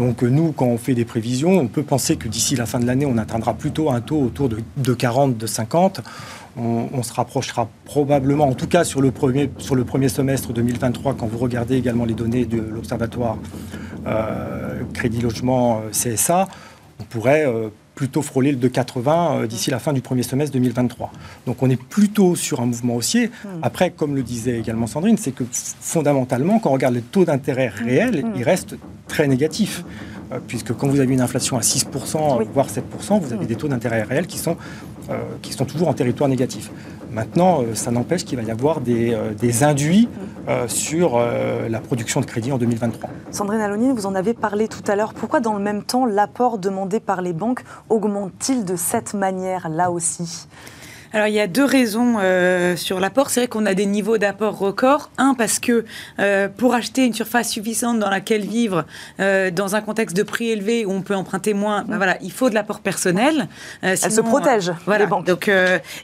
Donc 0.00 0.22
nous, 0.22 0.52
quand 0.52 0.64
on 0.64 0.78
fait 0.78 0.94
des 0.94 1.04
prévisions, 1.04 1.58
on 1.58 1.68
peut 1.68 1.82
penser 1.82 2.16
que 2.16 2.26
d'ici 2.26 2.56
la 2.56 2.64
fin 2.64 2.80
de 2.80 2.86
l'année, 2.86 3.04
on 3.04 3.18
atteindra 3.18 3.52
plutôt 3.52 3.90
un 3.90 4.00
taux 4.00 4.18
autour 4.18 4.48
de, 4.48 4.94
40, 4.94 5.36
de 5.36 5.46
50. 5.46 6.00
On, 6.56 7.02
se 7.02 7.12
rapprochera 7.12 7.68
probablement, 7.84 8.44
en 8.44 8.54
tout 8.54 8.66
cas 8.66 8.82
sur 8.82 9.02
le, 9.02 9.10
premier, 9.10 9.50
semestre 10.08 10.54
2023, 10.54 11.16
quand 11.16 11.26
vous 11.26 11.36
regardez 11.36 11.76
également 11.76 12.06
les 12.06 12.14
données 12.14 12.46
de 12.46 12.56
l'Observatoire 12.62 13.36
euh, 14.06 14.80
Crédit 14.94 15.20
Logement 15.20 15.82
euh, 15.84 15.90
CSA, 15.90 16.48
on 16.98 17.04
pourrait 17.04 17.46
euh, 17.46 17.68
plutôt 18.00 18.22
frôler 18.22 18.52
le 18.52 18.56
2,80 18.56 19.46
d'ici 19.46 19.70
la 19.70 19.78
fin 19.78 19.92
du 19.92 20.00
premier 20.00 20.22
semestre 20.22 20.54
2023. 20.54 21.12
Donc 21.44 21.62
on 21.62 21.68
est 21.68 21.76
plutôt 21.76 22.34
sur 22.34 22.62
un 22.62 22.64
mouvement 22.64 22.94
haussier. 22.94 23.26
Hmm. 23.26 23.60
Après, 23.60 23.90
comme 23.90 24.16
le 24.16 24.22
disait 24.22 24.58
également 24.58 24.86
Sandrine, 24.86 25.18
c'est 25.18 25.32
que 25.32 25.44
fondamentalement, 25.52 26.60
quand 26.60 26.70
on 26.70 26.72
regarde 26.72 26.94
les 26.94 27.02
taux 27.02 27.26
d'intérêt 27.26 27.68
hmm. 27.68 27.84
réels, 27.84 28.24
ils 28.36 28.42
restent 28.42 28.74
très 29.06 29.28
négatifs. 29.28 29.84
puisque 30.46 30.72
quand 30.72 30.88
vous 30.88 31.00
avez 31.00 31.12
une 31.12 31.20
inflation 31.20 31.58
à 31.58 31.60
6%, 31.60 32.46
voire 32.54 32.68
7%, 32.68 33.20
vous 33.20 33.34
avez 33.34 33.44
des 33.44 33.56
taux 33.56 33.68
d'intérêt 33.68 34.02
réels 34.02 34.26
qui 34.26 34.38
sont, 34.38 34.56
qui 35.42 35.52
sont 35.52 35.66
toujours 35.66 35.88
en 35.88 35.92
territoire 35.92 36.30
négatif. 36.30 36.70
Maintenant, 37.12 37.62
ça 37.74 37.90
n'empêche 37.90 38.24
qu'il 38.24 38.38
va 38.38 38.44
y 38.44 38.50
avoir 38.50 38.80
des, 38.80 39.16
des 39.38 39.64
induits 39.64 40.08
euh, 40.48 40.66
sur 40.68 41.16
euh, 41.16 41.68
la 41.68 41.80
production 41.80 42.20
de 42.20 42.26
crédit 42.26 42.50
en 42.50 42.56
2023. 42.56 43.10
Sandrine 43.30 43.60
Alonine, 43.60 43.92
vous 43.92 44.06
en 44.06 44.14
avez 44.14 44.32
parlé 44.32 44.68
tout 44.68 44.82
à 44.88 44.96
l'heure. 44.96 45.12
Pourquoi, 45.12 45.40
dans 45.40 45.52
le 45.52 45.60
même 45.60 45.82
temps, 45.82 46.06
l'apport 46.06 46.56
demandé 46.58 46.98
par 46.98 47.20
les 47.20 47.34
banques 47.34 47.62
augmente-t-il 47.90 48.64
de 48.64 48.74
cette 48.74 49.12
manière, 49.12 49.68
là 49.68 49.90
aussi? 49.90 50.48
Alors 51.12 51.26
il 51.26 51.34
y 51.34 51.40
a 51.40 51.46
deux 51.46 51.64
raisons 51.64 52.16
euh, 52.20 52.76
sur 52.76 53.00
l'apport. 53.00 53.30
C'est 53.30 53.40
vrai 53.40 53.48
qu'on 53.48 53.66
a 53.66 53.74
des 53.74 53.86
niveaux 53.86 54.18
d'apport 54.18 54.56
records. 54.56 55.10
Un, 55.18 55.34
parce 55.34 55.58
que 55.58 55.84
euh, 56.18 56.48
pour 56.48 56.74
acheter 56.74 57.04
une 57.04 57.14
surface 57.14 57.50
suffisante 57.50 57.98
dans 57.98 58.10
laquelle 58.10 58.42
vivre, 58.42 58.84
euh, 59.18 59.50
dans 59.50 59.74
un 59.74 59.80
contexte 59.80 60.16
de 60.16 60.22
prix 60.22 60.50
élevé 60.50 60.84
où 60.86 60.92
on 60.92 61.02
peut 61.02 61.14
emprunter 61.14 61.52
moins, 61.52 61.84
ben 61.88 61.96
voilà, 61.96 62.16
il 62.22 62.30
faut 62.30 62.48
de 62.48 62.54
l'apport 62.54 62.80
personnel. 62.80 63.48
elle 63.82 63.98
se 63.98 64.20
protège, 64.20 64.72
voilà. 64.84 65.04
les 65.04 65.10
banques. 65.10 65.26
Donc, 65.26 65.50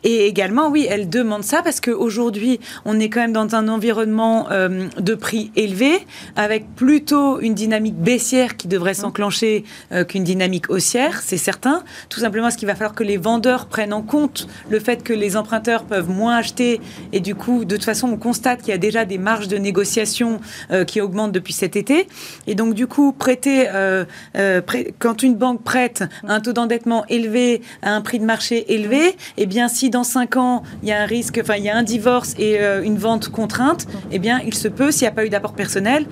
et 0.05 0.27
également, 0.27 0.69
oui, 0.69 0.87
elle 0.89 1.09
demande 1.09 1.45
ça 1.45 1.63
parce 1.63 1.81
qu'aujourd'hui, 1.81 2.61
on 2.85 2.99
est 2.99 3.09
quand 3.09 3.21
même 3.21 3.33
dans 3.33 3.55
un 3.55 3.69
environnement 3.69 4.49
de 4.51 5.15
prix 5.15 5.51
élevé, 5.57 6.07
avec 6.37 6.75
plutôt 6.75 7.41
une 7.41 7.55
dynamique 7.55 7.97
baissière 7.97 8.57
qui 8.57 8.69
devrait 8.69 8.95
s'enclencher 8.95 9.65
qu'une 10.09 10.25
dynamique 10.25 10.71
haussière, 10.71 11.21
c'est 11.23 11.37
certain. 11.37 11.83
Tout 12.09 12.21
simplement 12.21 12.47
parce 12.47 12.57
qu'il 12.57 12.69
va 12.69 12.75
falloir 12.75 12.95
que 12.95 13.05
les 13.05 13.17
vendeurs 13.17 13.67
prennent 13.67 13.93
en 13.93 14.03
compte 14.03 14.47
le 14.69 14.81
fait 14.81 14.96
que 15.03 15.13
les 15.13 15.37
emprunteurs 15.37 15.85
peuvent 15.85 16.11
moins 16.11 16.37
acheter 16.37 16.81
et 17.13 17.21
du 17.21 17.35
coup, 17.35 17.65
de 17.65 17.77
toute 17.77 17.85
façon, 17.85 18.09
on 18.09 18.17
constate 18.17 18.61
qu'il 18.61 18.71
y 18.71 18.75
a 18.75 18.79
déjà 18.79 19.05
des 19.05 19.19
marges 19.19 19.49
de 19.49 19.57
négociation 19.57 20.41
euh, 20.71 20.85
qui 20.85 21.01
augmentent 21.01 21.33
depuis 21.33 21.53
cet 21.53 21.77
été. 21.77 22.07
Et 22.47 22.55
donc, 22.55 22.75
du 22.75 22.87
coup, 22.87 23.13
prêter, 23.13 23.69
euh, 23.69 24.05
euh, 24.37 24.61
quand 24.99 25.23
une 25.23 25.35
banque 25.35 25.63
prête 25.63 26.05
un 26.27 26.41
taux 26.41 26.53
d'endettement 26.53 27.05
élevé 27.09 27.63
à 27.83 27.95
un 27.95 28.01
prix 28.01 28.19
de 28.19 28.25
marché 28.25 28.73
élevé, 28.75 29.17
eh 29.37 29.47
bien, 29.47 29.69
si 29.69 29.91
dans 29.91 30.05
cinq 30.05 30.37
ans, 30.37 30.63
il 30.83 30.89
y 30.89 30.93
a 30.93 31.03
un 31.03 31.07
risque, 31.07 31.39
enfin, 31.43 31.57
il 31.57 31.65
y 31.65 31.71
a 31.71 31.77
un 31.77 31.83
divorce 31.83 32.35
et 32.39 32.59
une 32.85 32.99
vente 32.99 33.29
contrainte, 33.29 33.87
eh 34.11 34.19
bien, 34.19 34.41
il 34.45 34.55
se 34.55 34.69
peut, 34.69 34.91
s'il 34.91 35.03
n'y 35.03 35.09
a 35.09 35.13
pas 35.13 35.25
eu 35.25 35.29
d'apport 35.29 35.55
personnel, 35.55 36.07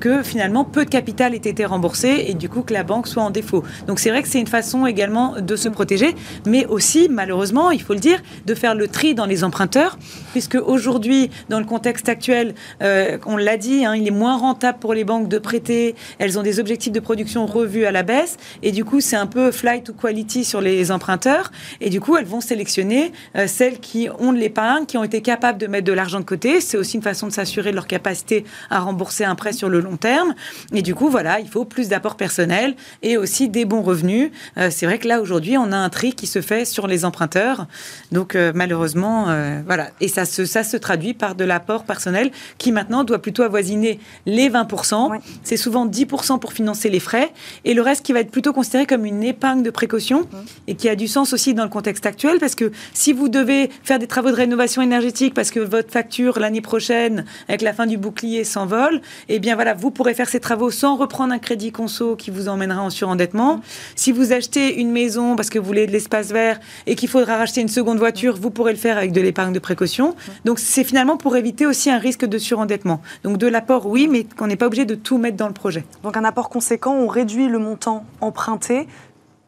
que 0.00 0.22
finalement, 0.22 0.64
peu 0.64 0.84
de 0.84 0.90
capital 0.90 1.34
ait 1.34 1.38
été 1.38 1.64
remboursé 1.64 2.26
et 2.28 2.34
du 2.34 2.48
coup, 2.48 2.62
que 2.62 2.72
la 2.72 2.82
banque 2.82 3.06
soit 3.06 3.22
en 3.22 3.30
défaut. 3.30 3.64
Donc, 3.86 3.98
c'est 3.98 4.10
vrai 4.10 4.22
que 4.22 4.28
c'est 4.28 4.40
une 4.40 4.46
façon 4.46 4.86
également 4.86 5.36
de 5.40 5.56
se 5.56 5.68
protéger, 5.68 6.14
mais 6.46 6.66
aussi, 6.66 7.08
malheureusement, 7.10 7.70
il 7.70 7.82
faut 7.82 7.94
le 7.94 8.00
dire, 8.00 8.19
de 8.46 8.54
faire 8.54 8.74
le 8.74 8.88
tri 8.88 9.14
dans 9.14 9.26
les 9.26 9.44
emprunteurs, 9.44 9.98
puisque 10.32 10.56
aujourd'hui, 10.56 11.30
dans 11.48 11.58
le 11.58 11.66
contexte 11.66 12.08
actuel, 12.08 12.54
euh, 12.82 13.18
on 13.26 13.36
l'a 13.36 13.56
dit, 13.56 13.84
hein, 13.84 13.94
il 13.94 14.06
est 14.06 14.12
moins 14.12 14.36
rentable 14.36 14.78
pour 14.78 14.94
les 14.94 15.04
banques 15.04 15.28
de 15.28 15.38
prêter. 15.38 15.94
Elles 16.18 16.38
ont 16.38 16.42
des 16.42 16.60
objectifs 16.60 16.92
de 16.92 17.00
production 17.00 17.46
revus 17.46 17.84
à 17.84 17.92
la 17.92 18.02
baisse, 18.02 18.36
et 18.62 18.72
du 18.72 18.84
coup, 18.84 19.00
c'est 19.00 19.16
un 19.16 19.26
peu 19.26 19.50
flight 19.50 19.84
to 19.84 19.92
quality 19.92 20.44
sur 20.44 20.60
les 20.60 20.90
emprunteurs. 20.90 21.50
Et 21.80 21.90
du 21.90 22.00
coup, 22.00 22.16
elles 22.16 22.24
vont 22.24 22.40
sélectionner 22.40 23.12
euh, 23.36 23.46
celles 23.46 23.78
qui 23.78 24.08
ont 24.18 24.32
de 24.32 24.38
l'épargne, 24.38 24.86
qui 24.86 24.96
ont 24.96 25.04
été 25.04 25.20
capables 25.20 25.58
de 25.58 25.66
mettre 25.66 25.86
de 25.86 25.92
l'argent 25.92 26.20
de 26.20 26.24
côté. 26.24 26.60
C'est 26.60 26.76
aussi 26.76 26.96
une 26.96 27.02
façon 27.02 27.26
de 27.26 27.32
s'assurer 27.32 27.70
de 27.70 27.76
leur 27.76 27.86
capacité 27.86 28.44
à 28.70 28.80
rembourser 28.80 29.24
un 29.24 29.34
prêt 29.34 29.52
sur 29.52 29.68
le 29.68 29.80
long 29.80 29.96
terme. 29.96 30.34
Et 30.72 30.82
du 30.82 30.94
coup, 30.94 31.08
voilà, 31.08 31.40
il 31.40 31.48
faut 31.48 31.64
plus 31.64 31.88
d'apports 31.88 32.16
personnels 32.16 32.74
et 33.02 33.16
aussi 33.16 33.48
des 33.48 33.64
bons 33.64 33.82
revenus. 33.82 34.30
Euh, 34.58 34.68
c'est 34.70 34.86
vrai 34.86 34.98
que 34.98 35.08
là, 35.08 35.20
aujourd'hui, 35.20 35.56
on 35.58 35.72
a 35.72 35.76
un 35.76 35.88
tri 35.88 36.12
qui 36.12 36.26
se 36.26 36.40
fait 36.40 36.64
sur 36.64 36.86
les 36.86 37.04
emprunteurs. 37.04 37.66
Donc, 38.12 38.34
euh, 38.34 38.52
malheureusement, 38.54 39.26
voilà. 39.66 39.90
Et 40.00 40.08
ça 40.08 40.24
se, 40.24 40.44
ça 40.44 40.64
se 40.64 40.76
traduit 40.76 41.14
par 41.14 41.34
de 41.34 41.44
l'apport 41.44 41.84
personnel 41.84 42.30
qui 42.58 42.72
maintenant 42.72 43.04
doit 43.04 43.20
plutôt 43.20 43.42
avoisiner 43.42 44.00
les 44.26 44.48
20%. 44.48 45.20
C'est 45.42 45.56
souvent 45.56 45.86
10% 45.86 46.38
pour 46.38 46.52
financer 46.52 46.88
les 46.88 47.00
frais 47.00 47.32
et 47.64 47.74
le 47.74 47.82
reste 47.82 48.04
qui 48.04 48.12
va 48.12 48.20
être 48.20 48.30
plutôt 48.30 48.52
considéré 48.52 48.86
comme 48.86 49.04
une 49.04 49.22
épargne 49.22 49.62
de 49.62 49.70
précaution 49.70 50.26
et 50.66 50.74
qui 50.74 50.88
a 50.88 50.96
du 50.96 51.08
sens 51.08 51.32
aussi 51.32 51.54
dans 51.54 51.64
le 51.64 51.70
contexte 51.70 52.06
actuel 52.06 52.38
parce 52.38 52.54
que 52.54 52.72
si 52.94 53.12
vous 53.12 53.28
devez 53.28 53.70
faire 53.82 53.98
des 53.98 54.06
travaux 54.06 54.30
de 54.30 54.36
rénovation 54.36 54.82
énergétique 54.82 55.34
parce 55.34 55.50
que 55.50 55.60
votre 55.60 55.90
facture 55.90 56.38
l'année 56.38 56.60
prochaine, 56.60 57.24
avec 57.48 57.62
la 57.62 57.72
fin 57.72 57.86
du 57.86 57.96
bouclier, 57.96 58.44
s'envole, 58.44 59.00
eh 59.28 59.38
bien 59.38 59.54
voilà, 59.54 59.74
vous 59.74 59.90
pourrez 59.90 60.14
faire 60.14 60.28
ces 60.28 60.40
travaux 60.40 60.70
sans 60.70 60.96
reprendre 60.96 61.32
un 61.32 61.38
crédit 61.38 61.72
conso 61.72 62.16
qui 62.16 62.30
vous 62.30 62.48
emmènera 62.48 62.82
en 62.82 62.90
surendettement. 62.90 63.60
Si 63.94 64.12
vous 64.12 64.32
achetez 64.32 64.80
une 64.80 64.90
maison 64.90 65.36
parce 65.36 65.50
que 65.50 65.58
vous 65.58 65.66
voulez 65.66 65.86
de 65.86 65.92
l'espace 65.92 66.30
vert 66.32 66.60
et 66.86 66.94
qu'il 66.94 67.08
faudra 67.08 67.36
racheter 67.36 67.60
une 67.60 67.68
seconde 67.68 67.99
voiture, 68.00 68.36
vous 68.36 68.50
pourrez 68.50 68.72
le 68.72 68.78
faire 68.78 68.98
avec 68.98 69.12
de 69.12 69.20
l'épargne 69.20 69.52
de 69.52 69.60
précaution. 69.60 70.16
Donc 70.44 70.58
c'est 70.58 70.82
finalement 70.82 71.16
pour 71.16 71.36
éviter 71.36 71.66
aussi 71.66 71.90
un 71.90 71.98
risque 71.98 72.24
de 72.24 72.38
surendettement. 72.38 73.00
Donc 73.22 73.38
de 73.38 73.46
l'apport, 73.46 73.86
oui, 73.86 74.08
mais 74.10 74.24
qu'on 74.24 74.48
n'est 74.48 74.56
pas 74.56 74.66
obligé 74.66 74.84
de 74.84 74.96
tout 74.96 75.18
mettre 75.18 75.36
dans 75.36 75.46
le 75.46 75.54
projet. 75.54 75.84
Donc 76.02 76.16
un 76.16 76.24
apport 76.24 76.48
conséquent, 76.48 76.94
on 76.94 77.06
réduit 77.06 77.46
le 77.46 77.60
montant 77.60 78.04
emprunté 78.20 78.88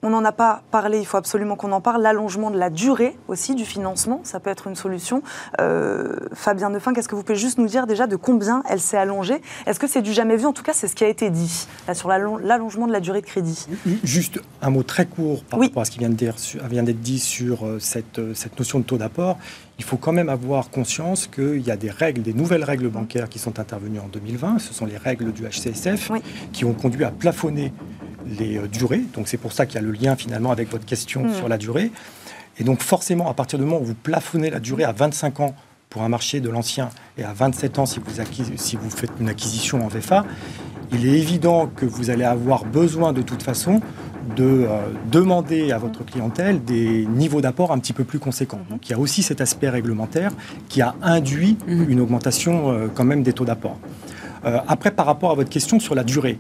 on 0.02 0.10
n'en 0.10 0.24
a 0.24 0.32
pas 0.32 0.62
parlé, 0.70 0.98
il 0.98 1.06
faut 1.06 1.16
absolument 1.16 1.54
qu'on 1.56 1.72
en 1.72 1.80
parle. 1.80 2.02
L'allongement 2.02 2.50
de 2.50 2.58
la 2.58 2.70
durée 2.70 3.16
aussi 3.28 3.54
du 3.54 3.64
financement, 3.64 4.20
ça 4.24 4.40
peut 4.40 4.50
être 4.50 4.66
une 4.66 4.74
solution. 4.74 5.22
Euh, 5.60 6.16
Fabien 6.32 6.70
Nefin, 6.70 6.92
qu'est-ce 6.92 7.08
que 7.08 7.14
vous 7.14 7.22
pouvez 7.22 7.38
juste 7.38 7.58
nous 7.58 7.68
dire 7.68 7.86
déjà 7.86 8.06
de 8.06 8.16
combien 8.16 8.64
elle 8.68 8.80
s'est 8.80 8.96
allongée? 8.96 9.40
Est-ce 9.66 9.78
que 9.78 9.86
c'est 9.86 10.02
du 10.02 10.12
jamais 10.12 10.36
vu? 10.36 10.46
En 10.46 10.52
tout 10.52 10.64
cas, 10.64 10.72
c'est 10.74 10.88
ce 10.88 10.96
qui 10.96 11.04
a 11.04 11.08
été 11.08 11.30
dit 11.30 11.68
sur 11.92 12.08
l'allongement 12.08 12.86
de 12.86 12.92
la 12.92 13.00
durée 13.00 13.20
de 13.20 13.26
crédit. 13.26 13.66
Juste 14.02 14.40
un 14.60 14.70
mot 14.70 14.82
très 14.82 15.06
court 15.06 15.44
par 15.44 15.60
rapport 15.60 15.82
à 15.82 15.84
ce 15.84 15.90
qui 15.92 16.00
vient 16.00 16.10
d'être 16.10 17.00
dit 17.00 17.20
sur 17.20 17.64
euh, 17.64 17.78
cette, 17.78 18.18
euh, 18.18 18.34
cette 18.34 18.58
notion 18.58 18.80
de 18.80 18.84
taux 18.84 18.98
d'apport 18.98 19.38
il 19.82 19.84
faut 19.84 19.96
quand 19.96 20.12
même 20.12 20.28
avoir 20.28 20.70
conscience 20.70 21.26
qu'il 21.26 21.60
y 21.60 21.70
a 21.72 21.76
des 21.76 21.90
règles, 21.90 22.22
des 22.22 22.34
nouvelles 22.34 22.62
règles 22.62 22.88
bancaires 22.88 23.28
qui 23.28 23.40
sont 23.40 23.58
intervenues 23.58 23.98
en 23.98 24.06
2020. 24.06 24.60
Ce 24.60 24.72
sont 24.72 24.86
les 24.86 24.96
règles 24.96 25.32
du 25.32 25.42
HCSF 25.42 26.12
qui 26.52 26.64
ont 26.64 26.72
conduit 26.72 27.02
à 27.02 27.10
plafonner 27.10 27.72
les 28.26 28.58
euh, 28.58 28.68
durées. 28.68 29.02
Donc 29.14 29.28
c'est 29.28 29.36
pour 29.36 29.52
ça 29.52 29.66
qu'il 29.66 29.76
y 29.76 29.78
a 29.78 29.82
le 29.82 29.92
lien 29.92 30.16
finalement 30.16 30.50
avec 30.50 30.70
votre 30.70 30.84
question 30.84 31.24
mm. 31.24 31.34
sur 31.34 31.48
la 31.48 31.58
durée. 31.58 31.90
Et 32.58 32.64
donc 32.64 32.82
forcément, 32.82 33.30
à 33.30 33.34
partir 33.34 33.58
du 33.58 33.64
moment 33.64 33.80
où 33.80 33.84
vous 33.84 33.94
plafonnez 33.94 34.50
la 34.50 34.60
durée 34.60 34.84
à 34.84 34.92
25 34.92 35.40
ans 35.40 35.54
pour 35.88 36.02
un 36.02 36.08
marché 36.08 36.40
de 36.40 36.48
l'ancien 36.48 36.90
et 37.18 37.24
à 37.24 37.32
27 37.32 37.78
ans 37.78 37.86
si 37.86 38.00
vous, 38.00 38.10
si 38.56 38.76
vous 38.76 38.90
faites 38.90 39.10
une 39.20 39.28
acquisition 39.28 39.84
en 39.84 39.88
VFA, 39.88 40.24
il 40.92 41.06
est 41.06 41.18
évident 41.18 41.66
que 41.74 41.86
vous 41.86 42.10
allez 42.10 42.24
avoir 42.24 42.64
besoin 42.64 43.12
de 43.12 43.22
toute 43.22 43.42
façon 43.42 43.80
de 44.36 44.44
euh, 44.44 44.80
demander 45.10 45.72
à 45.72 45.78
votre 45.78 46.04
clientèle 46.04 46.62
des 46.64 47.06
niveaux 47.06 47.40
d'apport 47.40 47.72
un 47.72 47.78
petit 47.78 47.92
peu 47.92 48.04
plus 48.04 48.18
conséquents. 48.18 48.60
Donc 48.70 48.88
il 48.88 48.92
y 48.92 48.94
a 48.94 48.98
aussi 48.98 49.22
cet 49.22 49.40
aspect 49.40 49.68
réglementaire 49.68 50.30
qui 50.68 50.80
a 50.80 50.94
induit 51.02 51.56
mm-hmm. 51.66 51.88
une 51.88 52.00
augmentation 52.00 52.70
euh, 52.70 52.86
quand 52.92 53.04
même 53.04 53.22
des 53.22 53.32
taux 53.32 53.44
d'apport. 53.44 53.78
Euh, 54.44 54.58
après, 54.66 54.90
par 54.90 55.06
rapport 55.06 55.30
à 55.30 55.34
votre 55.34 55.50
question 55.50 55.78
sur 55.80 55.94
la 55.94 56.04
durée, 56.04 56.38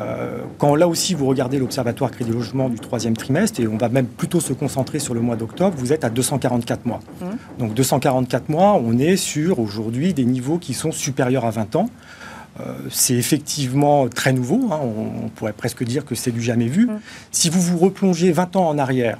euh, 0.00 0.38
quand 0.58 0.74
là 0.74 0.88
aussi 0.88 1.14
vous 1.14 1.26
regardez 1.26 1.58
l'Observatoire 1.58 2.10
Crédit 2.10 2.32
Logement 2.32 2.68
du 2.68 2.78
troisième 2.78 3.16
trimestre, 3.16 3.60
et 3.60 3.68
on 3.68 3.76
va 3.76 3.88
même 3.88 4.06
plutôt 4.06 4.40
se 4.40 4.52
concentrer 4.52 4.98
sur 4.98 5.14
le 5.14 5.20
mois 5.20 5.36
d'octobre, 5.36 5.74
vous 5.76 5.92
êtes 5.92 6.04
à 6.04 6.10
244 6.10 6.86
mois. 6.86 7.00
Mmh. 7.20 7.24
Donc 7.58 7.74
244 7.74 8.48
mois, 8.48 8.80
on 8.82 8.98
est 8.98 9.16
sur 9.16 9.60
aujourd'hui 9.60 10.14
des 10.14 10.24
niveaux 10.24 10.58
qui 10.58 10.74
sont 10.74 10.92
supérieurs 10.92 11.44
à 11.44 11.50
20 11.50 11.76
ans. 11.76 11.90
Euh, 12.60 12.72
c'est 12.90 13.14
effectivement 13.14 14.08
très 14.08 14.32
nouveau, 14.32 14.68
hein. 14.72 14.78
on, 15.24 15.28
pourrait 15.28 15.52
presque 15.52 15.82
dire 15.82 16.04
que 16.04 16.14
c'est 16.14 16.30
du 16.30 16.40
jamais 16.40 16.68
vu. 16.68 16.86
Mmh. 16.86 17.00
Si 17.32 17.50
vous 17.50 17.60
vous 17.60 17.78
replongez 17.78 18.32
20 18.32 18.56
ans 18.56 18.68
en 18.68 18.78
arrière, 18.78 19.18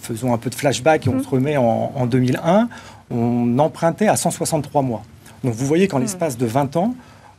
faisons 0.00 0.32
un 0.32 0.38
peu 0.38 0.48
de 0.48 0.54
flashback 0.54 1.06
et 1.06 1.10
on 1.10 1.16
mmh. 1.16 1.24
se 1.24 1.28
remet 1.28 1.56
en, 1.56 1.92
en 1.94 2.06
2001, 2.06 2.68
on 3.10 3.58
empruntait 3.58 4.06
à 4.06 4.14
163 4.14 4.82
mois. 4.82 5.02
Donc 5.42 5.54
vous 5.54 5.66
voyez 5.66 5.88
qu'en 5.88 5.98
l'espace 5.98 6.38
de 6.38 6.46
20 6.46 6.76
ans, 6.76 6.94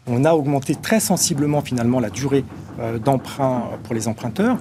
on 0.07 0.25
a 0.25 0.33
augmenté 0.33 0.75
très 0.75 0.99
sensiblement 0.99 1.61
finalement 1.61 1.99
la 1.99 2.09
durée 2.09 2.45
euh, 2.79 2.99
d'emprunt 2.99 3.63
pour 3.83 3.95
les 3.95 4.07
emprunteurs. 4.07 4.57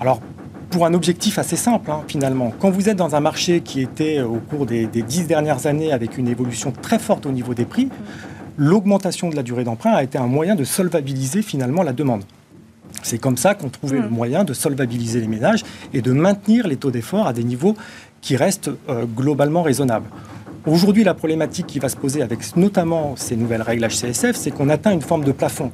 Alors 0.00 0.20
pour 0.72 0.86
un 0.86 0.94
objectif 0.94 1.38
assez 1.38 1.56
simple 1.56 1.90
hein, 1.90 2.00
finalement. 2.08 2.52
Quand 2.58 2.70
vous 2.70 2.88
êtes 2.88 2.96
dans 2.96 3.14
un 3.14 3.20
marché 3.20 3.60
qui 3.60 3.80
était 3.82 4.18
euh, 4.18 4.26
au 4.26 4.38
cours 4.38 4.66
des, 4.66 4.86
dix 4.86 5.26
dernières 5.26 5.66
années 5.66 5.92
avec 5.92 6.18
une 6.18 6.28
évolution 6.28 6.72
très 6.72 6.98
forte 6.98 7.26
au 7.26 7.30
niveau 7.30 7.54
des 7.54 7.66
prix, 7.66 7.88
l'augmentation 8.56 9.28
de 9.28 9.36
la 9.36 9.42
durée 9.42 9.64
d'emprunt 9.64 9.92
a 9.92 10.02
été 10.02 10.18
un 10.18 10.26
moyen 10.26 10.54
de 10.54 10.64
solvabiliser 10.64 11.42
finalement 11.42 11.82
la 11.82 11.92
demande. 11.92 12.24
C'est 13.02 13.18
comme 13.18 13.36
ça 13.36 13.54
qu'on 13.54 13.68
trouvait 13.68 13.98
le 13.98 14.08
hmm. 14.08 14.12
moyen 14.12 14.44
de 14.44 14.54
solvabiliser 14.54 15.20
les 15.20 15.26
ménages 15.26 15.62
et 15.92 16.02
de 16.02 16.12
maintenir 16.12 16.66
les 16.66 16.76
taux 16.76 16.90
d'effort 16.90 17.26
à 17.26 17.32
des 17.32 17.44
niveaux 17.44 17.74
qui 18.20 18.36
restent 18.36 18.70
euh, 18.88 19.04
globalement 19.04 19.62
raisonnables. 19.62 20.08
Aujourd'hui, 20.64 21.02
la 21.02 21.14
problématique 21.14 21.66
qui 21.66 21.80
va 21.80 21.88
se 21.88 21.96
poser 21.96 22.22
avec 22.22 22.56
notamment 22.56 23.14
ces 23.16 23.34
nouvelles 23.34 23.62
règles 23.62 23.84
HCSF, 23.84 24.36
c'est 24.36 24.52
qu'on 24.52 24.68
atteint 24.68 24.92
une 24.92 25.02
forme 25.02 25.24
de 25.24 25.32
plafond. 25.32 25.72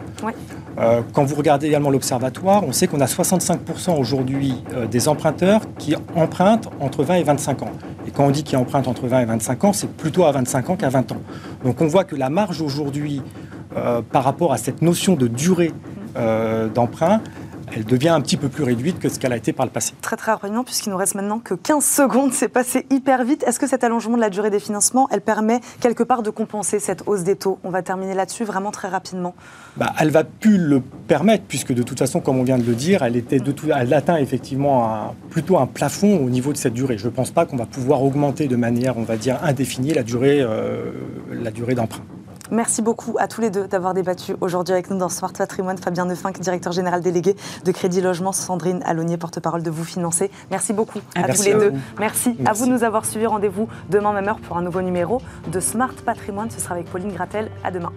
Euh, 0.79 1.03
quand 1.12 1.24
vous 1.24 1.35
regardez 1.35 1.66
également 1.66 1.90
l'Observatoire, 1.90 2.64
on 2.66 2.72
sait 2.72 2.87
qu'on 2.87 3.01
a 3.01 3.05
65% 3.05 3.98
aujourd'hui 3.98 4.55
euh, 4.72 4.87
des 4.87 5.09
emprunteurs 5.09 5.61
qui 5.77 5.94
empruntent 6.14 6.70
entre 6.81 7.05
20 7.05 7.16
et 7.16 7.22
25 7.22 7.62
ans. 7.64 7.72
Et 8.07 8.11
quand 8.12 8.24
on 8.24 8.31
dit 8.31 8.44
qu'ils 8.44 8.57
empruntent 8.57 8.88
entre 8.88 9.09
20 9.09 9.20
et 9.20 9.24
25 9.27 9.64
ans, 9.64 9.72
c'est 9.74 9.90
plutôt 9.90 10.24
à 10.24 10.33
25 10.33 10.70
ans 10.70 10.77
qu'à 10.77 10.88
20 10.88 11.12
ans. 11.12 11.20
Donc 11.64 11.83
on 11.83 11.87
voit 11.87 12.05
que 12.05 12.16
la 12.16 12.31
marge 12.31 12.62
aujourd'hui, 12.62 13.20
euh, 13.77 14.01
par 14.01 14.24
rapport 14.24 14.55
à 14.55 14.57
cette 14.57 14.81
notion 14.81 15.16
de 15.16 15.27
durée 15.27 15.72
d'emprunt, 16.74 17.20
elle 17.74 17.85
devient 17.85 18.09
un 18.09 18.20
petit 18.20 18.37
peu 18.37 18.48
plus 18.48 18.64
réduite 18.64 18.98
que 18.98 19.09
ce 19.09 19.18
qu'elle 19.18 19.33
a 19.33 19.37
été 19.37 19.52
par 19.52 19.66
le 19.66 19.72
passé. 19.72 19.94
Très 20.02 20.16
très 20.16 20.33
rapidement, 20.33 20.64
puisqu'il 20.64 20.90
nous 20.90 20.96
reste 20.96 21.14
maintenant 21.14 21.38
que 21.38 21.54
15 21.54 21.85
secondes, 21.85 22.33
c'est 22.33 22.48
passé 22.48 22.87
hyper 22.90 23.24
vite. 23.24 23.44
Est-ce 23.46 23.59
que 23.59 23.66
cet 23.66 23.85
allongement 23.85 24.16
de 24.16 24.20
la 24.20 24.31
durée 24.31 24.50
des 24.50 24.61
financements, 24.61 25.09
elle 25.11 25.20
permet 25.20 25.61
quelque 25.81 26.02
part 26.02 26.22
de 26.22 26.31
compenser 26.31 26.81
cette 26.81 27.02
hausse 27.07 27.22
des 27.22 27.37
taux? 27.37 27.59
On 27.64 27.70
va 27.70 27.83
terminer 27.83 28.14
là-dessus 28.14 28.44
vraiment 28.44 28.70
très 28.70 28.88
rapidement. 28.88 29.35
Bah, 29.76 29.92
elle 29.98 30.11
va 30.11 30.24
plus 30.24 30.59
le 30.59 30.81
permettre, 30.81 31.44
puisque 31.46 31.72
de 31.72 31.83
toute 31.83 31.98
façon, 31.98 32.20
comme 32.20 32.38
on 32.38 32.44
vient 32.44 32.59
de 32.59 32.64
le 32.64 32.74
dire, 32.74 33.02
elle, 33.02 33.16
était 33.16 33.40
de 33.40 33.52
tout, 33.52 33.68
elle 33.74 33.92
atteint 33.94 34.16
effectivement 34.16 35.14
plutôt 35.31 35.59
un 35.59 35.66
plafond 35.66 36.18
au 36.24 36.31
niveau 36.31 36.52
de 36.52 36.59
cette 36.59 36.74
durée. 36.74 36.98
Je 36.98 37.07
ne 37.07 37.12
pense 37.12 37.31
pas 37.31 37.46
qu'on 37.46 37.57
va 37.57 37.66
pouvoir 37.66 38.02
augmenter 38.02 38.48
de 38.48 38.57
manière, 38.57 38.98
on 38.98 39.02
va 39.02 39.16
dire, 39.16 39.38
indéfinie 39.42 39.94
la 39.94 40.02
durée, 40.02 40.40
euh, 40.40 40.90
la 41.33 41.50
durée 41.50 41.74
d'emprunt. 41.74 42.02
Merci 42.51 42.83
beaucoup 42.83 43.17
à 43.19 43.29
tous 43.29 43.41
les 43.41 43.51
deux 43.51 43.67
d'avoir 43.67 43.95
débattu 43.95 44.35
aujourd'hui 44.41 44.73
avec 44.73 44.91
nous 44.91 44.97
dans 44.97 45.09
Smart 45.09 45.33
Patrimoine. 45.33 45.79
Fabien 45.79 46.07
Nefinck, 46.07 46.41
directeur 46.41 46.73
général 46.73 47.03
délégué 47.03 47.37
de 47.65 47.73
Crédit 47.73 48.01
Logement, 48.01 48.33
Sandrine 48.33 48.83
Alonier, 48.85 49.17
porte-parole 49.17 49.63
de 49.63 49.71
Vous 49.71 49.85
Financer. 49.85 50.31
Merci 50.51 50.73
beaucoup 50.73 51.01
à 51.15 51.33
tous 51.33 51.45
les 51.45 51.55
deux. 51.55 51.73
Merci. 51.99 52.37
à 52.45 52.53
vous 52.53 52.67
de 52.67 52.71
nous 52.71 52.85
avoir 52.85 53.05
suivis. 53.05 53.27
Rendez-vous 53.27 53.69
demain 53.91 54.13
même 54.13 54.29
heure 54.29 54.41
pour 54.41 54.57
un 54.57 54.63
nouveau 54.63 54.83
numéro 54.83 55.21
de 55.53 55.61
Smart 55.61 55.95
Patrimoine. 56.05 56.51
Ce 56.51 56.61
sera 56.61 56.75
avec 56.75 56.91
Pauline 56.91 57.13
Gratel. 57.13 57.51
À 57.65 57.71
demain. 57.71 57.93